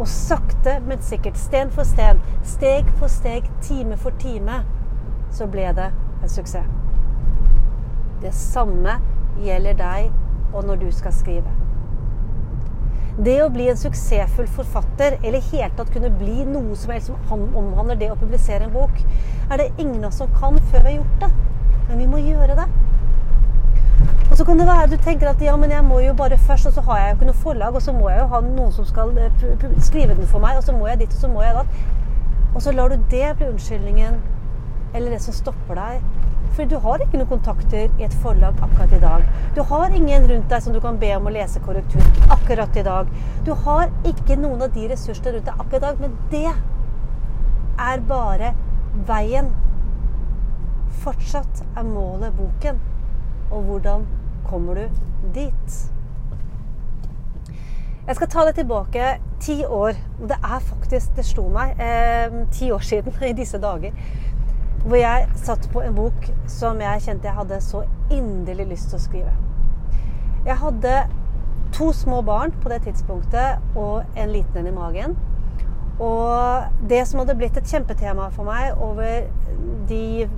Og 0.00 0.08
sakte, 0.08 0.78
men 0.86 1.02
sikkert, 1.04 1.38
sten 1.38 1.70
for 1.70 1.86
sten, 1.86 2.18
steg 2.42 2.88
for 2.98 3.12
steg, 3.12 3.46
time 3.62 3.98
for 4.00 4.16
time, 4.18 4.62
så 5.30 5.46
ble 5.46 5.68
det 5.76 5.90
en 5.92 6.32
suksess. 6.32 6.66
Det 8.20 8.34
samme 8.36 8.98
gjelder 9.44 9.76
deg 9.78 10.54
og 10.54 10.64
når 10.66 10.80
du 10.84 10.88
skal 10.94 11.14
skrive. 11.14 11.50
Det 13.20 13.36
å 13.42 13.50
bli 13.52 13.66
en 13.68 13.78
suksessfull 13.78 14.46
forfatter, 14.48 15.18
eller 15.20 15.40
i 15.40 15.48
hele 15.50 15.70
tatt 15.76 15.90
kunne 15.92 16.12
bli 16.20 16.44
noe 16.48 16.76
som 16.78 16.92
helst 16.94 17.10
som 17.28 17.42
omhandler 17.58 17.98
det 18.00 18.12
å 18.12 18.18
publisere 18.18 18.64
en 18.64 18.72
bok, 18.74 19.02
er 19.50 19.60
det 19.60 19.72
ingen 19.76 20.04
av 20.04 20.12
oss 20.12 20.20
som 20.22 20.30
kan 20.38 20.56
før 20.70 20.86
vi 20.86 20.94
har 20.94 20.96
gjort 21.00 21.24
det. 21.24 21.30
Men 21.88 22.00
vi 22.00 22.06
må 22.08 22.22
gjøre 22.22 22.56
det. 22.62 22.68
Og 24.30 24.36
så 24.38 24.46
kan 24.46 24.62
det 24.62 24.66
være 24.70 24.92
du 24.92 24.96
tenker 25.02 25.28
at 25.28 25.42
ja, 25.42 25.56
men 25.58 25.74
jeg 25.74 25.84
må 25.84 25.98
jo 26.04 26.14
bare 26.16 26.38
først, 26.38 26.70
og 26.70 26.76
så 26.78 26.84
har 26.86 27.00
jeg 27.00 27.10
jo 27.10 27.18
ikke 27.18 27.30
noe 27.32 27.42
forlag, 27.42 27.76
og 27.76 27.82
så 27.82 27.92
må 27.92 28.08
jeg 28.08 28.22
jo 28.22 28.28
ha 28.30 28.42
noen 28.46 28.72
som 28.72 28.86
skal 28.88 29.12
eh, 29.18 29.44
skrive 29.82 30.14
den 30.14 30.30
for 30.30 30.42
meg, 30.42 30.56
og 30.56 30.64
så 30.64 30.76
må 30.76 30.86
jeg 30.88 31.02
dit, 31.02 31.18
og 31.18 31.26
så 31.26 31.32
må 31.32 31.42
jeg 31.44 31.58
da. 31.58 31.66
Og 32.54 32.62
så 32.62 32.72
lar 32.72 32.94
du 32.94 33.02
det 33.10 33.26
bli 33.36 33.50
unnskyldningen, 33.50 34.20
eller 34.94 35.12
det 35.12 35.20
som 35.26 35.34
stopper 35.34 35.76
deg 35.76 36.00
for 36.56 36.68
du 36.70 36.76
har 36.82 37.02
ikke 37.02 37.18
noen 37.20 37.30
kontakter 37.30 37.86
i 38.00 38.04
et 38.06 38.16
forlag 38.22 38.58
akkurat 38.64 38.92
i 38.96 39.00
dag. 39.02 39.26
Du 39.56 39.62
har 39.70 39.94
ingen 39.96 40.26
rundt 40.30 40.50
deg 40.50 40.64
som 40.64 40.74
du 40.74 40.80
kan 40.82 40.98
be 41.00 41.12
om 41.16 41.28
å 41.28 41.34
lese 41.34 41.62
korrektur 41.64 42.02
akkurat 42.30 42.76
i 42.76 42.84
dag. 42.86 43.10
Du 43.46 43.52
har 43.66 43.90
ikke 44.08 44.38
noen 44.40 44.66
av 44.66 44.74
de 44.74 44.88
ressursene 44.90 45.36
rundt 45.36 45.48
deg 45.48 45.62
akkurat 45.62 45.80
i 45.80 45.86
dag, 45.86 46.02
men 46.02 46.16
det 46.32 46.46
er 47.90 48.04
bare 48.10 48.54
veien. 49.08 49.52
Fortsatt 51.04 51.62
er 51.78 51.86
målet 51.86 52.34
boken. 52.36 52.82
Og 53.50 53.62
hvordan 53.66 54.04
kommer 54.46 54.74
du 54.74 55.00
dit? 55.34 55.80
Jeg 58.06 58.16
skal 58.16 58.28
ta 58.28 58.44
det 58.46 58.54
tilbake 58.58 59.14
ti 59.40 59.64
år. 59.64 59.92
Det 60.18 60.36
er 60.42 60.60
faktisk 60.60 61.16
Det 61.16 61.24
slo 61.24 61.48
meg 61.48 61.78
eh, 61.80 62.32
ti 62.52 62.70
år 62.72 62.82
siden 62.84 63.14
i 63.28 63.32
disse 63.32 63.58
dager. 63.62 63.94
Hvor 64.84 64.96
jeg 64.96 65.28
satt 65.36 65.66
på 65.72 65.82
en 65.84 65.96
bok 65.96 66.28
som 66.48 66.80
jeg 66.80 67.02
kjente 67.04 67.28
jeg 67.28 67.36
hadde 67.36 67.60
så 67.64 67.82
inderlig 68.10 68.70
lyst 68.72 68.90
til 68.90 68.98
å 69.00 69.02
skrive. 69.02 69.32
Jeg 70.46 70.56
hadde 70.62 70.94
to 71.76 71.90
små 71.92 72.22
barn 72.26 72.54
på 72.62 72.70
det 72.72 72.80
tidspunktet 72.86 73.76
og 73.78 74.16
en 74.18 74.32
liten 74.32 74.62
en 74.62 74.70
i 74.70 74.74
magen. 74.74 75.18
Og 76.00 76.64
det 76.88 77.02
som 77.08 77.20
hadde 77.20 77.36
blitt 77.36 77.58
et 77.60 77.68
kjempetema 77.68 78.30
for 78.32 78.48
meg 78.48 78.78
over 78.80 79.28
de 79.90 80.28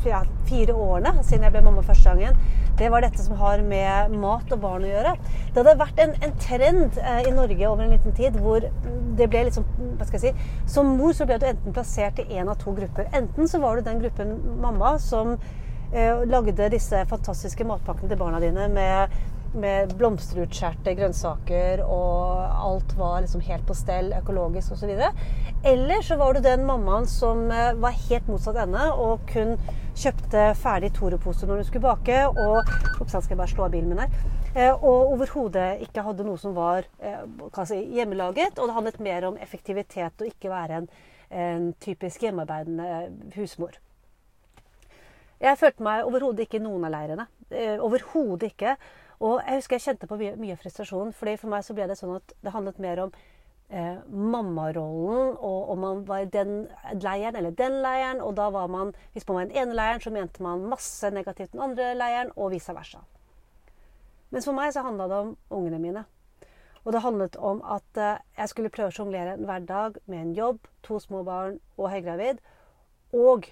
fire 0.00 0.72
årene 0.72 1.20
siden 1.20 1.44
jeg 1.44 1.52
ble 1.52 1.64
mamma 1.66 1.84
første 1.84 2.08
gangen, 2.08 2.38
det 2.80 2.88
var 2.92 3.04
dette 3.04 3.22
som 3.22 3.36
har 3.40 3.62
med 3.62 4.14
mat 4.22 4.52
og 4.54 4.62
barn 4.62 4.86
å 4.86 4.90
gjøre. 4.90 5.14
Det 5.50 5.60
hadde 5.60 5.76
vært 5.80 6.02
en, 6.04 6.14
en 6.24 6.36
trend 6.40 7.00
eh, 7.00 7.22
i 7.28 7.34
Norge 7.36 7.68
over 7.68 7.84
en 7.84 7.94
liten 7.94 8.16
tid 8.16 8.38
hvor 8.40 8.64
det 9.18 9.28
ble 9.30 9.46
liksom 9.48 9.66
Hva 9.98 10.06
skal 10.06 10.20
jeg 10.20 10.32
si 10.32 10.68
Som 10.74 10.94
mor 10.96 11.12
så 11.16 11.26
ble 11.28 11.36
du 11.40 11.48
enten 11.50 11.74
plassert 11.76 12.22
i 12.22 12.28
én 12.40 12.48
av 12.48 12.60
to 12.62 12.72
grupper. 12.76 13.10
Enten 13.16 13.50
så 13.50 13.60
var 13.62 13.76
du 13.76 13.86
den 13.86 14.00
gruppen 14.02 14.36
mamma 14.62 14.94
som 15.02 15.34
eh, 15.92 16.24
lagde 16.30 16.70
disse 16.72 17.04
fantastiske 17.10 17.66
matpakkene 17.68 18.12
til 18.12 18.22
barna 18.22 18.40
dine 18.42 18.70
med 18.72 19.20
med 19.54 19.94
blomsterutskjærte 19.98 20.92
grønnsaker, 20.94 21.82
og 21.82 22.44
alt 22.46 22.92
var 22.98 23.20
liksom 23.24 23.42
helt 23.48 23.66
på 23.66 23.74
stell, 23.74 24.12
økologisk 24.14 24.76
osv. 24.76 24.92
Eller 25.66 26.04
så 26.06 26.18
var 26.20 26.34
du 26.34 26.44
den 26.44 26.64
mammaen 26.68 27.08
som 27.10 27.48
eh, 27.50 27.72
var 27.80 27.96
helt 28.08 28.30
motsatt 28.30 28.60
ende 28.62 28.86
og 28.92 29.26
kun 29.30 29.56
kjøpte 30.00 30.44
ferdig 30.56 30.90
Toro-pose 30.96 31.46
når 31.48 31.60
hun 31.60 31.66
skulle 31.68 31.84
bake, 31.84 32.16
og 32.28 33.00
Ops, 33.00 33.12
skal 33.12 33.34
jeg 33.34 33.40
bare 33.40 33.52
slå 33.52 33.66
av 33.66 33.74
bilen 33.74 33.90
min 33.92 34.00
her. 34.00 34.14
Eh, 34.54 34.72
og 34.72 35.12
overhodet 35.14 35.82
ikke 35.84 36.04
hadde 36.06 36.24
noe 36.26 36.40
som 36.40 36.54
var 36.56 36.88
eh, 37.04 37.20
si, 37.68 37.78
hjemmelaget. 37.96 38.58
Og 38.58 38.70
det 38.70 38.76
handlet 38.76 39.02
mer 39.04 39.28
om 39.28 39.38
effektivitet 39.40 40.24
og 40.24 40.30
ikke 40.30 40.52
være 40.52 40.80
en, 40.80 40.88
en 41.30 41.68
typisk 41.80 42.24
hjemmearbeidende 42.24 43.36
husmor. 43.36 43.76
Jeg 45.40 45.56
følte 45.56 45.84
meg 45.84 46.04
overhodet 46.04 46.44
ikke 46.44 46.58
i 46.60 46.64
noen 46.64 46.84
av 46.88 46.92
leirene. 46.92 47.28
Overhodet 47.80 48.50
ikke. 48.50 48.74
Og 49.24 49.38
jeg 49.44 49.60
husker 49.60 49.76
jeg 49.76 49.86
kjente 49.86 50.08
på 50.08 50.18
mye, 50.20 50.34
mye 50.40 50.56
frustrasjon. 50.60 51.12
fordi 51.16 51.36
For 51.40 51.52
meg 51.52 51.64
så 51.64 51.76
ble 51.76 51.88
det 51.88 51.96
sånn 52.00 52.16
at 52.16 52.34
det 52.40 52.52
handlet 52.52 52.80
mer 52.80 53.06
om 53.06 53.14
eh, 53.70 53.98
mammarollen, 54.08 55.36
og 55.38 55.70
om 55.72 55.78
man 55.78 56.04
var 56.08 56.26
den 56.32 56.68
leiren 57.02 57.36
eller 57.36 57.54
den 57.56 57.80
leiren. 57.82 58.20
Og 58.20 58.36
da 58.36 58.50
var 58.50 58.68
man, 58.68 58.92
hvis 59.12 59.28
man 59.28 59.36
var 59.36 59.48
den 59.48 59.56
ene 59.62 59.76
leiren, 59.78 60.00
så 60.00 60.12
mente 60.14 60.42
man 60.42 60.68
masse 60.68 61.10
negativt 61.10 61.52
den 61.52 61.64
andre 61.70 61.94
leiren, 61.94 62.32
og 62.36 62.52
vice 62.54 62.74
versa. 62.74 63.02
Mens 64.30 64.46
for 64.46 64.54
meg 64.54 64.72
så 64.74 64.84
handla 64.86 65.08
det 65.10 65.20
om 65.24 65.36
ungene 65.50 65.80
mine. 65.82 66.04
Og 66.84 66.92
det 66.94 67.02
handlet 67.04 67.36
om 67.36 67.60
at 67.66 67.98
eh, 68.00 68.20
jeg 68.38 68.52
skulle 68.52 68.72
prøve 68.72 68.92
å 68.92 68.96
sjonglere 68.96 69.34
en 69.36 69.46
hverdag 69.48 69.98
med 70.06 70.20
en 70.20 70.36
jobb, 70.36 70.68
to 70.86 71.00
små 71.02 71.24
barn 71.26 71.58
og 71.76 71.90
høygravid. 71.92 72.40
Og 73.12 73.50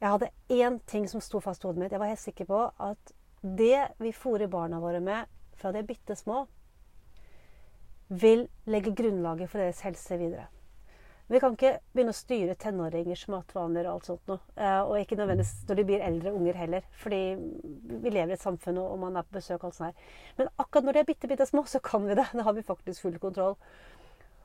jeg 0.00 0.10
hadde 0.10 0.30
én 0.50 0.80
ting 0.86 1.04
som 1.10 1.20
sto 1.20 1.40
fast 1.40 1.64
i 1.64 1.68
hodet 1.68 1.82
mitt. 1.82 1.92
Jeg 1.92 2.00
var 2.00 2.10
helt 2.10 2.22
sikker 2.22 2.48
på 2.48 2.62
at 2.82 3.12
det 3.42 3.92
vi 3.98 4.14
fôrer 4.14 4.50
barna 4.50 4.80
våre 4.80 5.02
med 5.02 5.28
fra 5.58 5.72
de 5.72 5.82
er 5.82 5.86
bitte 5.86 6.16
små, 6.18 6.46
vil 8.20 8.48
legge 8.68 8.92
grunnlaget 8.96 9.50
for 9.50 9.62
deres 9.62 9.80
helse 9.86 10.18
videre. 10.20 10.48
Vi 11.32 11.38
kan 11.40 11.54
ikke 11.54 11.78
begynne 11.94 12.12
å 12.12 12.16
styre 12.16 12.54
tenåringers 12.60 13.22
matvaner 13.32 13.86
og 13.86 13.94
alt 13.94 14.08
sånt 14.10 14.26
noe. 14.28 14.42
Eh, 14.52 14.80
og 14.82 14.98
ikke 14.98 15.16
nødvendigvis 15.16 15.62
når 15.68 15.78
de 15.78 15.84
blir 15.88 16.04
eldre 16.04 16.32
unger 16.36 16.58
heller. 16.60 16.84
Fordi 17.00 17.20
vi 18.02 18.12
lever 18.12 18.34
i 18.34 18.36
et 18.36 18.42
samfunn 18.42 18.82
og 18.82 18.98
man 19.00 19.16
er 19.16 19.24
på 19.24 19.38
besøk 19.38 19.62
og 19.62 19.70
alt 19.70 19.78
sånt 19.78 19.88
her. 19.88 20.18
Men 20.36 20.50
akkurat 20.60 20.88
når 20.88 20.98
de 20.98 21.00
er 21.00 21.08
bitte, 21.08 21.30
bitte 21.30 21.46
små, 21.48 21.64
så 21.64 21.80
kan 21.80 22.04
vi 22.04 22.18
det. 22.18 22.26
Da 22.36 22.44
har 22.44 22.56
vi 22.58 22.66
faktisk 22.66 23.06
full 23.06 23.16
kontroll. 23.22 23.56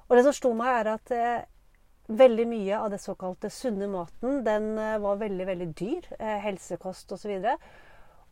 Og 0.08 0.16
det 0.16 0.24
som 0.24 0.38
slo 0.38 0.54
meg, 0.56 0.72
er 0.78 0.92
at 0.94 1.14
eh, 1.18 1.50
veldig 2.08 2.48
mye 2.54 2.80
av 2.80 2.94
det 2.94 3.02
såkalte 3.04 3.52
sunne 3.52 3.92
maten, 3.92 4.40
den 4.48 4.72
eh, 4.80 4.96
var 5.04 5.20
veldig, 5.20 5.48
veldig 5.52 5.70
dyr. 5.82 6.08
Eh, 6.22 6.40
helsekost 6.46 7.12
osv. 7.18 7.36
Og, 7.36 7.52
så 7.52 7.58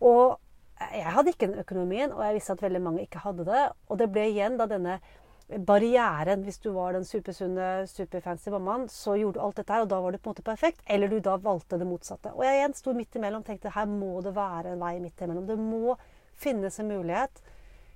og 0.05 0.39
jeg 0.79 1.11
hadde 1.15 1.31
ikke 1.31 1.47
den 1.47 1.59
økonomien, 1.59 2.11
og 2.11 2.23
jeg 2.25 2.35
visste 2.35 2.55
at 2.55 2.63
veldig 2.63 2.81
mange 2.83 3.03
ikke 3.05 3.23
hadde 3.23 3.45
det. 3.47 3.67
Og 3.89 3.99
det 3.99 4.09
ble 4.11 4.29
igjen 4.31 4.57
da 4.59 4.67
denne 4.69 4.99
barrieren. 5.47 6.43
Hvis 6.43 6.59
du 6.63 6.71
var 6.75 6.95
den 6.95 7.05
supersunne, 7.05 7.85
superfancy 7.89 8.49
mammaen, 8.53 8.87
så 8.89 9.15
gjorde 9.19 9.39
du 9.39 9.43
alt 9.45 9.59
dette 9.59 9.73
her, 9.73 9.85
og 9.85 9.91
da 9.91 9.99
var 10.01 10.15
det 10.15 10.21
på 10.23 10.29
en 10.29 10.35
måte 10.35 10.45
perfekt. 10.45 10.81
Eller 10.85 11.11
du 11.11 11.19
da 11.19 11.35
valgte 11.41 11.79
det 11.81 11.87
motsatte. 11.89 12.33
Og 12.33 12.45
jeg 12.47 12.59
igjen 12.59 12.77
sto 12.77 12.93
midt 12.97 13.15
imellom 13.19 13.43
og 13.43 13.49
tenkte 13.49 13.73
her 13.75 13.89
må 13.89 14.17
det 14.25 14.33
være 14.35 14.73
en 14.73 14.81
vei 14.81 14.95
midt 15.03 15.21
imellom. 15.21 15.45
Det 15.49 15.59
må 15.61 15.97
finnes 16.35 16.79
en 16.81 16.89
mulighet 16.91 17.43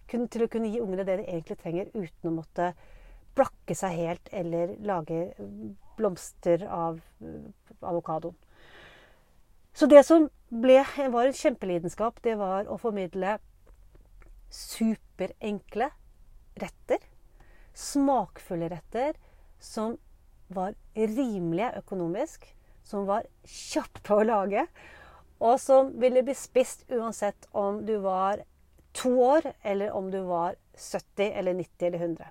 til 0.10 0.42
å 0.46 0.50
kunne 0.50 0.70
gi 0.72 0.80
ungene 0.82 1.06
det 1.06 1.20
de 1.20 1.28
egentlig 1.28 1.60
trenger, 1.62 1.92
uten 1.94 2.32
å 2.32 2.38
måtte 2.40 2.72
blakke 3.38 3.76
seg 3.78 3.94
helt 3.94 4.32
eller 4.34 4.72
lage 4.82 5.20
blomster 6.00 6.64
av 6.66 6.98
avokadoen. 7.82 8.34
Så 9.74 9.86
det 9.88 10.02
som 10.08 10.26
ble, 10.50 10.82
var 11.14 11.30
en 11.30 11.38
kjempelidenskap, 11.38 12.18
det 12.26 12.34
var 12.40 12.66
å 12.68 12.80
formidle 12.82 13.38
superenkle 14.50 15.92
retter 16.60 17.06
smakfulle 17.74 18.70
retter 18.72 19.18
som 19.60 19.98
var 20.48 20.76
rimelige 20.96 21.72
økonomisk, 21.82 22.48
som 22.84 23.06
var 23.06 23.28
kjappe 23.46 24.16
å 24.16 24.26
lage, 24.26 24.66
og 25.40 25.60
som 25.62 25.94
ville 26.02 26.24
bli 26.26 26.36
spist 26.36 26.84
uansett 26.92 27.48
om 27.52 27.84
du 27.86 27.98
var 28.04 28.44
to 28.98 29.14
år, 29.24 29.54
eller 29.62 29.92
om 29.92 30.10
du 30.12 30.20
var 30.28 30.58
70 30.76 31.32
eller 31.32 31.54
90 31.54 31.88
eller 31.88 32.00
100. 32.00 32.30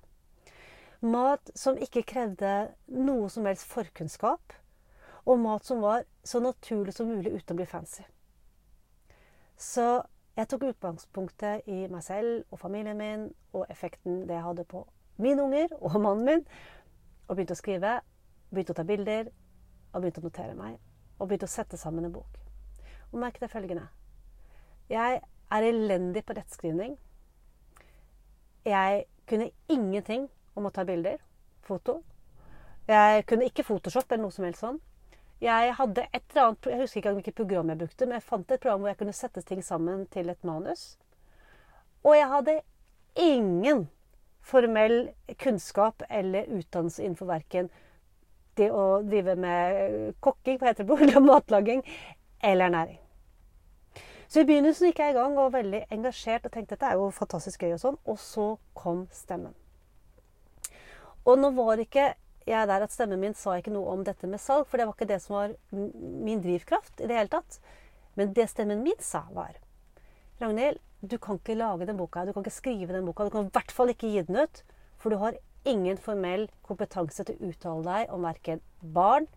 Mat 1.00 1.50
som 1.54 1.78
ikke 1.78 2.02
krevde 2.02 2.54
noe 2.90 3.28
som 3.30 3.46
helst 3.46 3.68
forkunnskap, 3.70 4.52
og 5.28 5.38
mat 5.38 5.64
som 5.64 5.80
var 5.84 6.04
så 6.24 6.40
naturlig 6.40 6.94
som 6.96 7.08
mulig 7.08 7.36
uten 7.36 7.54
å 7.54 7.60
bli 7.60 7.68
fancy. 7.68 8.04
Så 9.56 10.02
jeg 10.38 10.48
tok 10.50 10.68
utgangspunktet 10.70 11.66
i 11.66 11.86
meg 11.90 12.02
selv 12.06 12.44
og 12.50 12.60
familien 12.62 12.98
min 12.98 13.26
og 13.52 13.66
effekten 13.70 14.24
det 14.28 14.38
hadde 14.42 14.64
på 14.68 14.84
mine 15.18 15.42
unger 15.42 15.74
og 15.80 16.00
mannen 16.00 16.24
min, 16.24 16.44
og 17.28 17.36
begynte 17.36 17.56
å 17.56 17.60
skrive, 17.60 17.98
begynte 18.50 18.74
å 18.74 18.78
ta 18.78 18.84
bilder, 18.88 19.30
og 19.92 20.02
begynte 20.02 20.22
å 20.22 20.28
notere 20.28 20.54
meg. 20.56 20.78
Og 21.18 21.28
begynte 21.28 21.48
å 21.48 21.52
sette 21.52 21.76
sammen 21.80 22.06
en 22.06 22.14
bok. 22.14 22.38
Og 23.12 23.18
merk 23.20 23.40
deg 23.40 23.50
følgende. 23.52 23.88
Jeg 24.88 25.20
er 25.50 25.68
elendig 25.68 26.24
på 26.24 26.36
rettskrivning. 26.36 26.96
Jeg 28.64 29.04
kunne 29.28 29.50
ingenting 29.68 30.28
om 30.56 30.68
å 30.68 30.72
ta 30.74 30.84
bilder. 30.88 31.18
Foto. 31.64 32.02
Jeg 32.88 33.26
kunne 33.28 33.48
ikke 33.48 33.66
Photoshop 33.66 34.12
eller 34.12 34.24
noe 34.24 34.32
som 34.32 34.46
helst 34.46 34.64
sånn. 34.64 34.78
Jeg 35.42 35.74
hadde 35.78 36.06
et 36.08 36.24
eller 36.32 36.48
annet, 36.48 36.66
jeg 36.66 36.80
husker 36.80 37.00
ikke 37.00 37.12
hvilket 37.18 37.36
program 37.38 37.68
jeg 37.70 37.78
brukte, 37.78 38.06
men 38.06 38.16
jeg 38.16 38.26
fant 38.26 38.50
et 38.50 38.62
program 38.62 38.80
hvor 38.82 38.90
jeg 38.90 38.98
kunne 39.02 39.14
sette 39.14 39.42
ting 39.46 39.60
sammen 39.62 40.06
til 40.10 40.32
et 40.32 40.46
manus. 40.48 40.96
Og 42.02 42.16
jeg 42.16 42.30
hadde 42.32 42.56
ingen 43.22 43.84
formell 44.48 45.10
kunnskap 45.40 46.02
eller 46.08 46.48
utdannelse 46.58 47.04
innenfor 47.04 47.28
verken 47.30 47.68
det 48.58 48.70
å 48.74 49.02
drive 49.06 49.36
med 49.38 50.14
kokking, 50.24 50.58
hva 50.58 50.72
heter 50.72 50.86
det, 50.88 50.96
eller 51.04 51.22
matlaging, 51.30 51.84
eller 52.42 52.66
ernæring. 52.70 52.98
Så 54.28 54.42
i 54.42 54.48
begynnelsen 54.48 54.90
gikk 54.90 54.98
jeg 55.00 55.14
i 55.14 55.16
gang 55.16 55.36
og 55.38 55.46
var 55.46 55.62
veldig 55.62 55.86
engasjert 55.94 56.44
og 56.44 56.52
tenkte 56.52 56.76
dette 56.76 56.90
er 56.90 56.98
jo 57.00 57.08
fantastisk 57.16 57.62
gøy. 57.64 57.76
Og 57.78 57.80
sånn, 57.80 58.00
og 58.04 58.18
så 58.20 58.48
kom 58.76 59.06
stemmen. 59.14 59.54
Og 61.24 61.38
nå 61.40 61.52
var 61.56 61.80
ikke 61.80 62.10
jeg 62.48 62.68
der 62.68 62.84
at 62.84 62.92
stemmen 62.92 63.20
min 63.20 63.36
sa 63.36 63.56
ikke 63.58 63.72
noe 63.72 63.92
om 63.92 64.04
dette 64.04 64.28
med 64.28 64.40
salg, 64.40 64.66
for 64.68 64.80
det 64.80 64.88
var 64.88 64.96
ikke 64.96 65.08
det 65.08 65.20
som 65.24 65.36
var 65.36 65.54
min 65.72 66.42
drivkraft 66.44 67.00
i 67.00 67.08
det 67.08 67.16
hele 67.16 67.32
tatt. 67.32 67.58
Men 68.20 68.34
det 68.36 68.48
stemmen 68.52 68.84
min 68.84 69.00
sa, 69.04 69.24
var 69.32 69.56
Ragnhild, 70.42 70.80
du 71.00 71.18
kan 71.18 71.38
ikke 71.38 71.54
lage 71.54 71.86
den 71.86 71.98
boka, 71.98 72.24
du 72.26 72.32
kan 72.32 72.42
ikke 72.42 72.54
skrive 72.54 72.92
den 72.92 73.06
boka. 73.06 73.24
Du 73.24 73.30
kan 73.30 73.46
i 73.46 73.52
hvert 73.54 73.74
fall 73.74 73.92
ikke 73.92 74.10
gi 74.10 74.22
den 74.26 74.40
ut, 74.42 74.62
for 74.98 75.14
du 75.14 75.20
har 75.22 75.38
ingen 75.68 75.98
formell 76.00 76.48
kompetanse 76.66 77.26
til 77.26 77.36
å 77.36 77.50
uttale 77.50 77.84
deg 77.86 78.14
om 78.14 78.24
verken 78.26 78.62
barn 78.80 79.28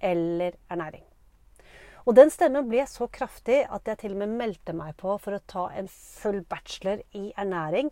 eller 0.00 0.56
ernæring. 0.72 1.04
Og 2.04 2.16
den 2.16 2.28
stemmen 2.32 2.68
ble 2.68 2.84
så 2.88 3.08
kraftig 3.08 3.62
at 3.72 3.88
jeg 3.88 4.00
til 4.02 4.14
og 4.16 4.20
med 4.22 4.36
meldte 4.36 4.74
meg 4.76 4.92
på 5.00 5.16
for 5.20 5.36
å 5.36 5.44
ta 5.48 5.70
en 5.76 5.88
full 5.88 6.42
bachelor 6.48 7.00
i 7.16 7.30
ernæring. 7.32 7.88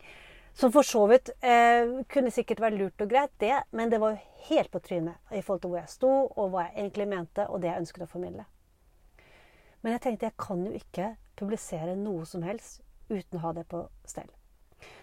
Som 0.52 0.72
for 0.72 0.84
så 0.84 1.06
vidt 1.08 1.30
eh, 1.40 2.04
kunne 2.12 2.32
sikkert 2.32 2.60
vært 2.60 2.76
lurt 2.76 3.00
og 3.00 3.08
greit, 3.08 3.32
det, 3.40 3.54
men 3.72 3.88
det 3.88 4.02
var 4.02 4.12
jo 4.12 4.48
helt 4.50 4.68
på 4.72 4.82
trynet 4.84 5.32
i 5.32 5.40
forhold 5.40 5.62
til 5.62 5.72
hvor 5.72 5.80
jeg 5.80 5.92
sto, 5.94 6.10
og 6.28 6.52
hva 6.52 6.66
jeg 6.66 6.74
egentlig 6.76 7.08
mente, 7.08 7.46
og 7.48 7.62
det 7.62 7.70
jeg 7.70 7.84
ønsket 7.84 8.04
å 8.04 8.10
formidle. 8.10 8.44
Men 9.80 9.96
jeg 9.96 10.04
tenkte 10.04 10.28
jeg 10.28 10.40
kan 10.44 10.66
jo 10.68 10.74
ikke 10.76 11.14
publisere 11.40 11.96
noe 11.96 12.28
som 12.28 12.44
helst 12.44 12.82
uten 13.12 13.38
å 13.38 13.42
ha 13.46 13.52
det 13.56 13.66
på 13.70 13.84
stell. 14.08 14.30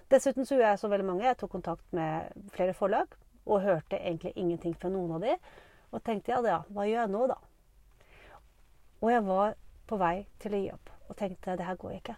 Dessuten 0.09 0.45
så 0.45 0.55
gjorde 0.55 0.69
jeg 0.73 0.81
så 0.81 0.89
veldig 0.91 1.05
mange. 1.05 1.25
Jeg 1.27 1.37
tok 1.37 1.51
kontakt 1.53 1.85
med 1.95 2.31
flere 2.53 2.73
forlag 2.73 3.13
og 3.45 3.61
hørte 3.61 3.99
egentlig 3.99 4.33
ingenting 4.35 4.75
fra 4.77 4.89
noen 4.89 5.17
av 5.17 5.25
de. 5.25 5.35
Og 5.93 6.03
tenkte 6.05 6.33
ja, 6.33 6.39
ja, 6.45 6.61
hva 6.73 6.85
gjør 6.85 7.03
jeg 7.03 7.11
nå, 7.13 7.25
da? 7.29 7.37
Og 8.99 9.11
jeg 9.13 9.25
var 9.25 9.53
på 9.89 9.97
vei 9.97 10.15
til 10.41 10.55
å 10.55 10.61
gi 10.63 10.71
opp 10.73 10.89
og 11.09 11.17
tenkte 11.17 11.57
det 11.57 11.65
her 11.65 11.77
går 11.81 11.95
ikke. 11.97 12.15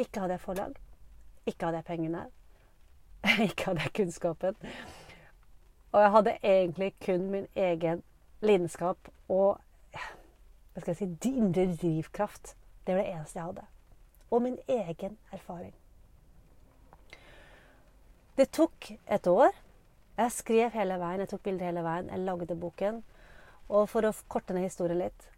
Ikke 0.00 0.22
hadde 0.22 0.36
jeg 0.36 0.44
forlag. 0.44 0.78
Ikke 1.46 1.66
hadde 1.66 1.82
jeg 1.82 1.88
pengene. 1.90 2.24
ikke 3.48 3.70
hadde 3.70 3.84
jeg 3.86 3.94
kunnskapen. 4.00 4.70
Og 5.90 6.00
jeg 6.04 6.14
hadde 6.14 6.38
egentlig 6.42 6.92
kun 7.04 7.26
min 7.34 7.50
egen 7.58 8.02
lidenskap 8.40 9.10
og 9.28 9.58
hva 10.70 10.82
skal 10.82 10.94
jeg 10.94 11.00
si, 11.02 11.34
indre 11.34 11.66
drivkraft. 11.74 12.54
Det 12.86 12.94
var 12.94 13.02
det 13.02 13.12
eneste 13.12 13.38
jeg 13.38 13.48
hadde 13.50 13.68
og 14.30 14.42
min 14.42 14.58
egen 14.68 15.16
erfaring. 15.32 15.74
Det 18.36 18.50
tok 18.56 18.92
et 19.06 19.26
år. 19.26 19.50
Jeg 20.16 20.32
skrev 20.32 20.70
hele 20.74 20.96
veien, 21.00 21.20
jeg 21.20 21.30
tok 21.32 21.42
bilder 21.44 21.70
hele 21.70 21.82
veien, 21.84 22.10
jeg 22.12 22.24
lagde 22.24 22.56
boken. 22.56 23.02
Og 23.70 23.88
for 23.90 24.06
å 24.06 24.12
korte 24.28 24.54
ned 24.54 24.66
historien 24.66 24.98
litt 24.98 25.28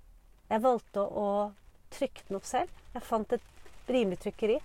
Jeg 0.48 0.62
valgte 0.64 1.00
å 1.00 1.52
trykke 1.92 2.24
den 2.28 2.36
opp 2.36 2.46
selv. 2.48 2.70
Jeg 2.92 3.04
fant 3.06 3.32
et 3.32 3.88
rimelig 3.88 4.18
trykkeri. 4.24 4.58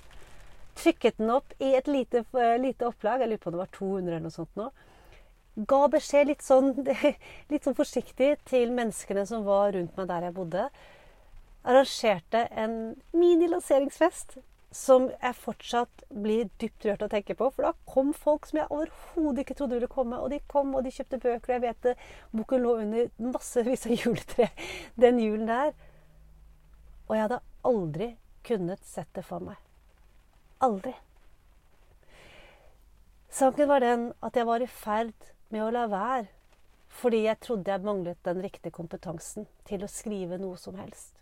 Trykket 0.77 1.17
den 1.17 1.31
opp 1.31 1.53
i 1.63 1.73
et 1.75 1.87
lite, 1.87 2.23
lite 2.59 2.87
opplag. 2.87 3.23
Jeg 3.23 3.31
lurer 3.31 3.41
på 3.43 3.49
om 3.49 3.55
det 3.55 3.61
var 3.63 3.73
200 3.77 4.11
eller 4.11 4.25
noe 4.25 4.35
sånt 4.35 4.59
nå. 4.59 4.67
Ga 5.71 5.79
beskjed 5.89 6.29
litt 6.29 6.43
sånn, 6.45 6.73
litt 7.51 7.65
sånn 7.65 7.77
forsiktig 7.77 8.35
til 8.49 8.73
menneskene 8.75 9.25
som 9.25 9.47
var 9.47 9.71
rundt 9.73 9.95
meg 9.97 10.11
der 10.11 10.27
jeg 10.27 10.35
bodde 10.35 10.67
arrangerte 11.63 12.45
en 12.51 12.77
mini-lanseringsfest 13.13 14.37
som 14.77 15.07
jeg 15.09 15.35
fortsatt 15.39 16.03
blir 16.11 16.49
dypt 16.61 16.85
rørt 16.85 17.01
av 17.01 17.07
å 17.07 17.13
tenke 17.15 17.35
på. 17.39 17.49
For 17.55 17.65
da 17.65 17.73
kom 17.89 18.11
folk 18.13 18.45
som 18.49 18.59
jeg 18.59 18.69
overhodet 18.73 19.43
ikke 19.43 19.57
trodde 19.57 19.77
ville 19.77 19.91
komme. 19.91 20.19
Og 20.21 20.31
de 20.33 20.41
kom, 20.51 20.75
og 20.75 20.85
de 20.85 20.93
kjøpte 20.93 21.21
bøker. 21.23 21.49
Og 21.49 21.55
jeg 21.55 21.63
vet 21.63 21.81
det, 21.87 21.95
boken 22.35 22.63
lå 22.63 22.75
under 22.83 23.09
massevis 23.33 23.87
av 23.87 23.95
juletre 23.95 24.49
den 24.99 25.21
julen 25.23 25.49
der. 25.49 25.73
Og 27.07 27.15
jeg 27.15 27.25
hadde 27.25 27.43
aldri 27.71 28.09
kunnet 28.47 28.83
sett 28.87 29.09
det 29.15 29.25
for 29.27 29.43
meg. 29.43 29.59
Aldri. 30.63 30.93
Saken 33.37 33.69
var 33.69 33.83
den 33.83 34.09
at 34.23 34.37
jeg 34.37 34.47
var 34.49 34.63
i 34.63 34.71
ferd 34.71 35.31
med 35.53 35.63
å 35.63 35.71
la 35.73 35.85
være 35.91 36.27
fordi 36.97 37.19
jeg 37.25 37.37
trodde 37.43 37.69
jeg 37.69 37.83
manglet 37.85 38.17
den 38.25 38.39
riktige 38.41 38.73
kompetansen 38.73 39.45
til 39.67 39.83
å 39.85 39.89
skrive 39.91 40.39
noe 40.41 40.57
som 40.57 40.79
helst. 40.79 41.19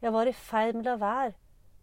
Jeg 0.00 0.12
var 0.12 0.28
i 0.28 0.32
ferd 0.32 0.78
med 0.78 0.86
å 0.86 0.94
la 0.94 1.00
være, 1.00 1.32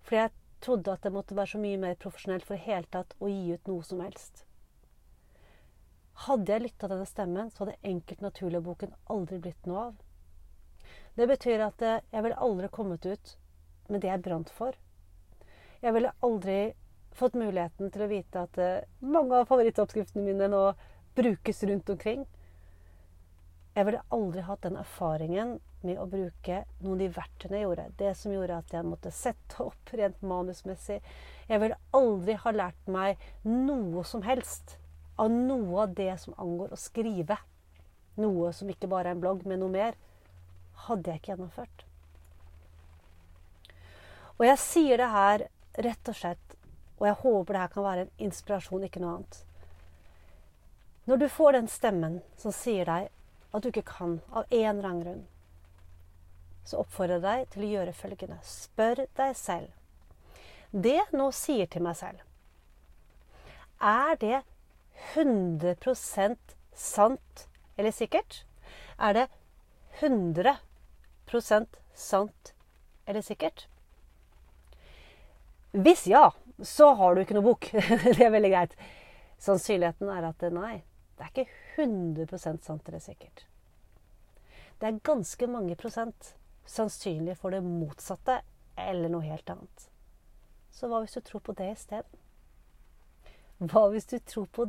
fordi 0.02 0.22
jeg 0.24 0.32
trodde 0.66 0.94
at 0.94 1.04
det 1.06 1.14
måtte 1.14 1.36
være 1.38 1.52
så 1.54 1.60
mye 1.62 1.78
mer 1.82 1.98
profesjonelt 2.02 2.46
for 2.48 2.58
i 2.58 2.66
hele 2.66 2.90
tatt 2.90 3.14
å 3.22 3.30
gi 3.30 3.54
ut 3.54 3.70
noe 3.70 3.86
som 3.86 4.02
helst. 4.02 4.44
Hadde 6.26 6.50
jeg 6.50 6.64
lytta 6.64 6.88
til 6.88 6.94
denne 6.96 7.06
stemmen, 7.06 7.52
så 7.54 7.64
hadde 7.64 7.78
Enkelt 7.86 8.24
naturlig-boken 8.26 8.96
aldri 9.14 9.38
blitt 9.44 9.70
noe 9.70 9.84
av. 9.92 10.00
Det 11.18 11.28
betyr 11.30 11.62
at 11.68 11.84
eh, 11.86 12.02
jeg 12.14 12.26
ville 12.26 12.42
aldri 12.48 12.72
kommet 12.74 13.06
ut 13.06 13.36
med 13.92 14.02
det 14.02 14.10
jeg 14.10 14.24
brant 14.26 14.50
for. 14.54 14.74
Jeg 15.84 15.94
ville 15.94 16.16
aldri 16.26 16.58
fått 17.18 17.38
muligheten 17.38 17.94
til 17.94 18.06
å 18.06 18.10
vite 18.10 18.44
at 18.48 18.58
eh, 18.62 18.88
mange 19.06 19.38
av 19.38 19.46
favorittoppskriftene 19.50 20.26
mine 20.26 20.50
nå 20.50 20.64
brukes 21.18 21.64
rundt 21.70 21.94
omkring. 21.94 22.26
Jeg 23.78 23.86
ville 23.86 24.06
aldri 24.14 24.46
hatt 24.46 24.66
den 24.66 24.82
erfaringen 24.82 25.60
med 25.86 26.00
å 26.02 26.08
bruke 26.10 26.64
noen 26.82 26.96
av 26.96 27.02
de 27.02 27.10
verktøyene 27.14 27.60
jeg 27.60 27.66
gjorde. 27.68 27.86
Det 28.00 28.14
som 28.18 28.34
gjorde 28.34 28.58
at 28.62 28.74
jeg 28.74 28.88
måtte 28.88 29.14
sette 29.14 29.62
opp 29.64 29.94
rent 29.94 30.24
manusmessig. 30.26 31.00
Jeg 31.48 31.62
ville 31.64 31.80
aldri 31.98 32.38
ha 32.42 32.54
lært 32.56 32.92
meg 32.92 33.24
noe 33.46 34.04
som 34.08 34.26
helst 34.26 34.78
av 35.18 35.32
noe 35.34 35.84
av 35.84 35.94
det 35.98 36.14
som 36.22 36.36
angår 36.38 36.74
å 36.74 36.80
skrive. 36.80 37.38
Noe 38.18 38.52
som 38.54 38.70
ikke 38.70 38.90
bare 38.90 39.12
er 39.12 39.18
en 39.18 39.22
blogg, 39.22 39.46
men 39.46 39.62
noe 39.62 39.74
mer. 39.74 39.98
Hadde 40.88 41.12
jeg 41.12 41.22
ikke 41.22 41.34
gjennomført. 41.36 41.86
Og 44.38 44.46
jeg 44.46 44.62
sier 44.62 45.02
det 45.02 45.10
her 45.10 45.48
rett 45.82 46.10
og 46.10 46.18
slett, 46.18 46.56
og 46.98 47.06
jeg 47.10 47.20
håper 47.22 47.54
det 47.54 47.62
her 47.62 47.74
kan 47.74 47.86
være 47.86 48.06
en 48.06 48.26
inspirasjon, 48.28 48.86
ikke 48.86 49.02
noe 49.02 49.16
annet. 49.16 49.40
Når 51.10 51.22
du 51.22 51.28
får 51.32 51.56
den 51.56 51.70
stemmen 51.72 52.20
som 52.38 52.54
sier 52.54 52.86
deg 52.90 53.10
at 53.56 53.64
du 53.64 53.70
ikke 53.72 53.86
kan 53.88 54.20
av 54.30 54.46
en 54.50 54.70
eller 54.76 54.90
annen 54.90 55.04
grunn, 55.06 55.26
så 56.68 56.82
oppfordrer 56.84 57.22
jeg 57.22 57.26
deg 57.26 57.52
til 57.54 57.64
å 57.64 57.72
gjøre 57.72 57.96
følgende. 57.96 58.38
Spør 58.44 59.06
deg 59.18 59.36
selv. 59.40 59.72
Det 60.72 61.00
nå 61.16 61.30
sier 61.32 61.70
til 61.72 61.86
meg 61.86 61.96
selv, 61.96 62.24
er 63.80 64.18
det 64.20 64.42
100% 65.14 66.58
sant 66.74 67.48
eller 67.78 67.94
sikkert? 67.94 68.44
Er 69.00 69.14
det 69.14 69.26
100% 70.02 71.80
sant 71.94 72.54
eller 73.06 73.22
sikkert? 73.22 73.68
Hvis 75.72 76.08
ja, 76.10 76.32
så 76.64 76.94
har 76.98 77.16
du 77.16 77.22
ikke 77.22 77.38
noe 77.38 77.46
bok. 77.46 77.70
det 78.18 78.24
er 78.24 78.34
veldig 78.34 78.52
greit. 78.52 78.74
Sannsynligheten 79.38 80.10
er 80.10 80.26
at 80.32 80.48
nei, 80.54 80.82
det 81.18 81.28
er 81.28 81.34
ikke 81.34 81.86
100% 81.86 82.66
sant 82.66 82.90
eller 82.90 83.04
sikkert. 83.04 83.46
Det 84.82 84.90
er 84.90 85.00
ganske 85.06 85.48
mange 85.50 85.78
prosent 85.78 86.34
sannsynlig 86.68 87.38
for 87.40 87.56
det 87.56 87.64
motsatte 87.66 88.42
eller 88.78 89.12
noe 89.12 89.26
helt 89.26 89.50
annet. 89.50 89.88
Så 90.72 90.90
hva 90.90 91.02
hvis 91.02 91.18
du 91.18 91.24
tror 91.26 91.42
på 91.46 91.56
det 91.58 91.72
isteden? 91.74 92.24
Hva 93.58 93.88
hvis 93.90 94.06
du 94.12 94.20
tror 94.20 94.46
på 94.54 94.68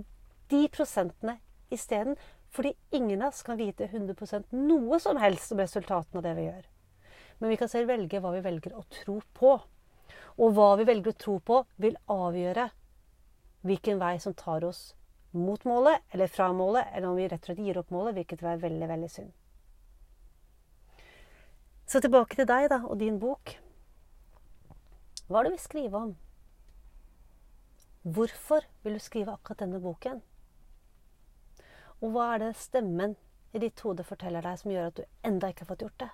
de 0.48 0.62
prosentene 0.72 1.36
isteden? 1.74 2.16
Fordi 2.48 2.72
ingen 2.96 3.22
av 3.22 3.34
oss 3.34 3.42
kan 3.44 3.58
vite 3.60 3.90
100% 3.90 4.54
noe 4.56 5.00
som 5.04 5.18
helst 5.20 5.52
om 5.52 5.60
resultatene 5.60 6.22
av 6.22 6.24
det 6.24 6.36
vi 6.38 6.46
gjør. 6.46 6.62
Men 7.38 7.52
vi 7.52 7.58
kan 7.60 7.68
selv 7.68 7.92
velge 7.92 8.20
hva 8.22 8.32
vi 8.34 8.44
velger 8.46 8.78
å 8.78 8.86
tro 9.02 9.18
på. 9.36 9.58
Og 10.38 10.54
hva 10.54 10.70
vi 10.78 10.86
velger 10.88 11.12
å 11.12 11.20
tro 11.20 11.36
på, 11.44 11.60
vil 11.76 11.98
avgjøre 12.08 12.70
hvilken 13.68 14.00
vei 14.00 14.14
som 14.22 14.34
tar 14.38 14.64
oss 14.64 14.94
mot 15.36 15.64
målet 15.68 16.00
eller 16.14 16.30
fra 16.32 16.48
målet, 16.56 16.88
eller 16.94 17.10
om 17.10 17.18
vi 17.18 17.28
rett 17.28 17.42
og 17.42 17.50
slett 17.50 17.66
gir 17.66 17.78
opp 17.82 17.92
målet, 17.92 18.16
hvilket 18.16 18.40
vil 18.40 18.48
være 18.48 18.64
veldig, 18.64 18.88
veldig 18.94 19.10
synd. 19.12 19.32
Så 21.88 22.02
tilbake 22.04 22.36
til 22.36 22.44
deg 22.48 22.66
da, 22.68 22.82
og 22.84 22.98
din 23.00 23.16
bok. 23.20 23.54
Hva 25.28 25.40
er 25.40 25.46
det 25.46 25.52
du 25.52 25.54
vil 25.54 25.62
skrive 25.62 26.00
om? 26.04 26.10
Hvorfor 28.02 28.66
vil 28.84 28.98
du 28.98 29.00
skrive 29.00 29.32
akkurat 29.32 29.62
denne 29.64 29.80
boken? 29.80 30.20
Og 32.00 32.12
hva 32.12 32.34
er 32.34 32.42
det 32.42 32.50
stemmen 32.60 33.16
i 33.56 33.62
ditt 33.62 33.80
hode 33.80 34.04
forteller 34.04 34.44
deg 34.44 34.60
som 34.60 34.72
gjør 34.72 34.90
at 34.90 34.98
du 35.00 35.04
enda 35.24 35.48
ikke 35.48 35.64
har 35.64 35.70
fått 35.70 35.86
gjort 35.86 36.04
det? 36.04 36.10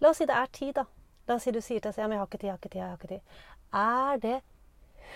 La 0.00 0.10
oss 0.10 0.22
si 0.22 0.28
det 0.28 0.38
er 0.38 0.50
tid, 0.56 0.72
da. 0.80 0.86
La 1.28 1.36
oss 1.36 1.44
si 1.44 1.52
du 1.52 1.60
sier 1.60 1.84
til 1.84 1.92
deg 1.92 2.00
ja, 2.00 2.08
men 2.08 2.16
jeg 2.16 2.22
har 2.22 2.30
ikke 2.30 2.40
tid, 2.40 2.48
jeg 2.48 2.54
har 2.54 2.62
ikke 2.62 2.72
tid, 2.72 2.80
jeg 2.80 2.88
har 2.88 2.96
ikke 2.96 3.12
tid. 3.12 3.22
Er 3.76 4.24
det 4.24 4.38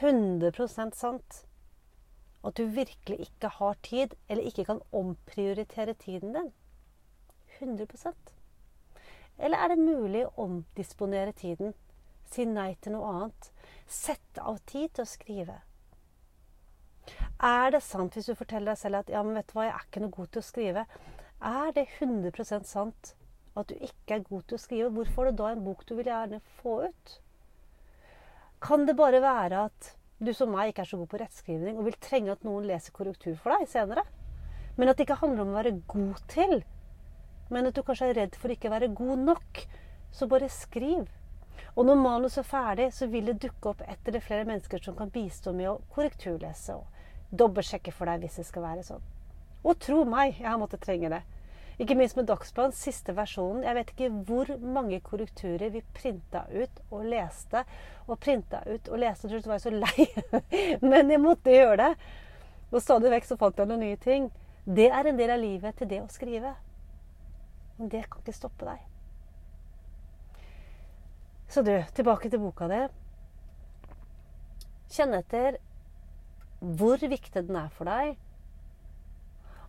100% 0.02 1.00
sant 1.00 1.40
at 2.44 2.60
du 2.60 2.64
virkelig 2.76 3.20
ikke 3.24 3.48
har 3.56 3.80
tid, 3.88 4.14
eller 4.28 4.52
ikke 4.52 4.68
kan 4.68 4.84
omprioritere 4.92 5.96
tiden 5.96 6.36
din? 6.36 6.52
100 7.60 7.88
eller 9.38 9.58
er 9.58 9.72
det 9.72 9.80
mulig 9.80 10.24
å 10.26 10.32
omdisponere 10.46 11.32
tiden? 11.36 11.72
Si 12.32 12.44
nei 12.48 12.72
til 12.80 12.96
noe 12.96 13.08
annet? 13.12 13.50
Sette 13.86 14.44
av 14.44 14.60
tid 14.68 14.92
til 14.94 15.04
å 15.04 15.10
skrive? 15.10 15.58
Er 17.42 17.72
det 17.74 17.82
sant 17.82 18.14
hvis 18.14 18.28
du 18.30 18.36
forteller 18.38 18.72
deg 18.72 18.78
selv 18.78 19.00
at 19.00 19.10
ja, 19.10 19.22
men 19.26 19.34
vet 19.38 19.48
du 19.50 19.56
hva, 19.56 19.66
jeg 19.66 19.74
er 19.74 19.88
ikke 19.88 20.04
noe 20.04 20.14
god 20.14 20.30
til 20.30 20.42
å 20.42 20.46
skrive? 20.46 20.84
Er 21.42 21.74
det 21.74 21.88
100% 21.98 22.68
sant 22.70 23.14
at 23.58 23.68
du 23.68 23.74
ikke 23.74 24.16
er 24.16 24.28
god 24.28 24.46
til 24.46 24.56
å 24.58 24.62
skrive? 24.62 24.92
Hvorfor 24.94 25.26
er 25.26 25.32
det 25.32 25.40
da 25.42 25.50
en 25.52 25.64
bok 25.66 25.82
du 25.88 25.96
vil 25.98 26.12
gjerne 26.12 26.38
få 26.60 26.76
ut? 26.86 27.16
Kan 28.62 28.86
det 28.86 28.94
bare 28.96 29.18
være 29.24 29.66
at 29.66 29.94
du 30.22 30.30
som 30.38 30.52
meg 30.54 30.70
ikke 30.70 30.84
er 30.84 30.92
så 30.92 31.00
god 31.00 31.10
på 31.10 31.18
rettskrivning 31.18 31.80
og 31.80 31.88
vil 31.88 31.98
trenge 31.98 32.30
at 32.36 32.44
noen 32.46 32.68
leser 32.68 32.94
korrektur 32.94 33.34
for 33.34 33.56
deg 33.56 33.66
senere? 33.72 34.06
Men 34.78 34.88
at 34.88 34.96
det 34.96 35.08
ikke 35.08 35.18
handler 35.24 35.42
om 35.42 35.50
å 35.52 35.58
være 35.58 35.74
god 35.90 36.22
til, 36.30 36.62
men 37.52 37.68
at 37.68 37.76
du 37.76 37.82
kanskje 37.84 38.10
er 38.10 38.18
redd 38.22 38.38
for 38.40 38.52
ikke 38.52 38.70
å 38.70 38.74
være 38.74 38.92
god 38.96 39.26
nok, 39.28 39.64
så 40.12 40.28
bare 40.28 40.48
skriv. 40.52 41.06
Og 41.76 41.86
når 41.88 42.00
manuset 42.00 42.42
er 42.42 42.48
ferdig, 42.48 42.88
så 42.92 43.08
vil 43.08 43.30
det 43.30 43.40
dukke 43.44 43.70
opp 43.70 43.82
ett 43.86 44.08
eller 44.08 44.24
flere 44.24 44.48
mennesker 44.48 44.82
som 44.84 44.96
kan 44.96 45.12
bistå 45.12 45.54
med 45.56 45.70
å 45.70 45.80
korrekturlese 45.94 46.76
og 46.76 47.32
dobbeltsjekke 47.32 47.94
for 47.96 48.10
deg 48.10 48.24
hvis 48.24 48.40
det 48.40 48.48
skal 48.48 48.66
være 48.66 48.84
sånn. 48.84 49.04
Og 49.62 49.78
tro 49.80 50.02
meg, 50.08 50.40
jeg 50.40 50.48
har 50.48 50.58
måttet 50.60 50.82
trenge 50.84 51.12
det. 51.12 51.22
Ikke 51.80 51.96
minst 51.96 52.18
med 52.18 52.26
Dagsplan, 52.28 52.74
siste 52.76 53.14
versjonen. 53.16 53.62
Jeg 53.64 53.76
vet 53.78 53.92
ikke 53.94 54.10
hvor 54.28 54.50
mange 54.60 54.98
korrekturer 55.04 55.72
vi 55.72 55.80
printa 55.96 56.44
ut 56.52 56.82
og 56.90 57.06
leste. 57.08 57.62
Og 58.06 58.20
printa 58.20 58.60
ut 58.66 58.90
og 58.90 59.00
leste. 59.00 59.28
Til 59.28 59.38
slutt 59.38 59.48
var 59.48 59.58
jeg 59.58 59.64
så 59.64 59.72
lei. 59.72 60.06
Men 60.90 61.10
jeg 61.10 61.22
måtte 61.22 61.54
gjøre 61.54 61.78
det. 61.86 62.10
Og 62.72 62.84
stadig 62.84 63.14
vekk 63.14 63.30
så 63.30 63.38
fant 63.40 63.58
jeg 63.58 63.70
noen 63.70 63.86
nye 63.86 64.00
ting. 64.02 64.28
Det 64.64 64.90
er 64.92 65.08
en 65.08 65.18
del 65.18 65.32
av 65.32 65.40
livet 65.42 65.78
til 65.78 65.90
det 65.90 66.02
å 66.04 66.10
skrive. 66.12 66.52
Men 67.82 67.88
det 67.90 68.04
kan 68.06 68.22
ikke 68.22 68.36
stoppe 68.36 68.62
deg. 68.62 68.82
Så 71.50 71.64
du, 71.66 71.72
tilbake 71.98 72.30
til 72.30 72.38
boka 72.38 72.68
di. 72.70 72.78
Kjenn 74.94 75.16
etter 75.18 75.58
hvor 76.62 77.02
viktig 77.02 77.42
den 77.48 77.58
er 77.58 77.74
for 77.74 77.90
deg. 77.90 78.14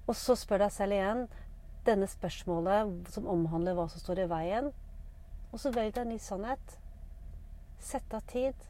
Og 0.05 0.13
så 0.19 0.37
spør 0.37 0.67
deg 0.67 0.75
selv 0.77 0.99
igjen 0.99 1.25
denne 1.89 2.05
spørsmålet 2.11 3.09
som 3.17 3.33
omhandler 3.33 3.73
hva 3.79 3.89
som 3.89 4.05
står 4.05 4.21
i 4.27 4.29
veien. 4.29 4.69
Og 5.49 5.65
så 5.65 5.73
velg 5.73 5.97
deg 5.97 6.05
en 6.05 6.13
ny 6.13 6.21
sannhet. 6.21 6.77
Sett 7.81 8.13
av 8.13 8.21
tid, 8.29 8.69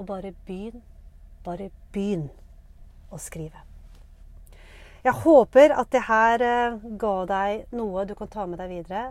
og 0.00 0.08
bare 0.08 0.32
begynn. 0.48 0.80
Bare 1.44 1.68
begynn 1.92 2.30
å 3.12 3.20
skrive. 3.20 3.67
Jeg 5.08 5.22
håper 5.22 5.72
at 5.72 5.88
det 5.94 6.02
her 6.04 6.42
eh, 6.44 6.74
ga 7.00 7.12
deg 7.30 7.70
noe 7.72 8.02
du 8.04 8.10
kan 8.18 8.28
ta 8.28 8.42
med 8.44 8.58
deg 8.60 8.74
videre. 8.74 9.06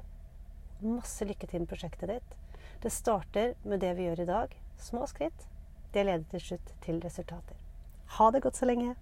Masse 0.86 1.26
lykke 1.26 1.48
til 1.50 1.64
med 1.64 1.72
prosjektet 1.72 2.12
ditt. 2.12 2.36
Det 2.84 2.92
starter 2.94 3.56
med 3.66 3.82
det 3.82 3.96
vi 3.98 4.06
gjør 4.06 4.22
i 4.22 4.28
dag. 4.28 4.54
Små 4.78 5.08
skritt. 5.10 5.48
Det 5.96 6.04
leder 6.06 6.28
til 6.30 6.44
slutt 6.44 6.70
til 6.86 7.00
resultater. 7.02 7.58
Ha 8.20 8.30
det 8.30 8.44
godt 8.46 8.60
så 8.60 8.70
lenge. 8.70 8.94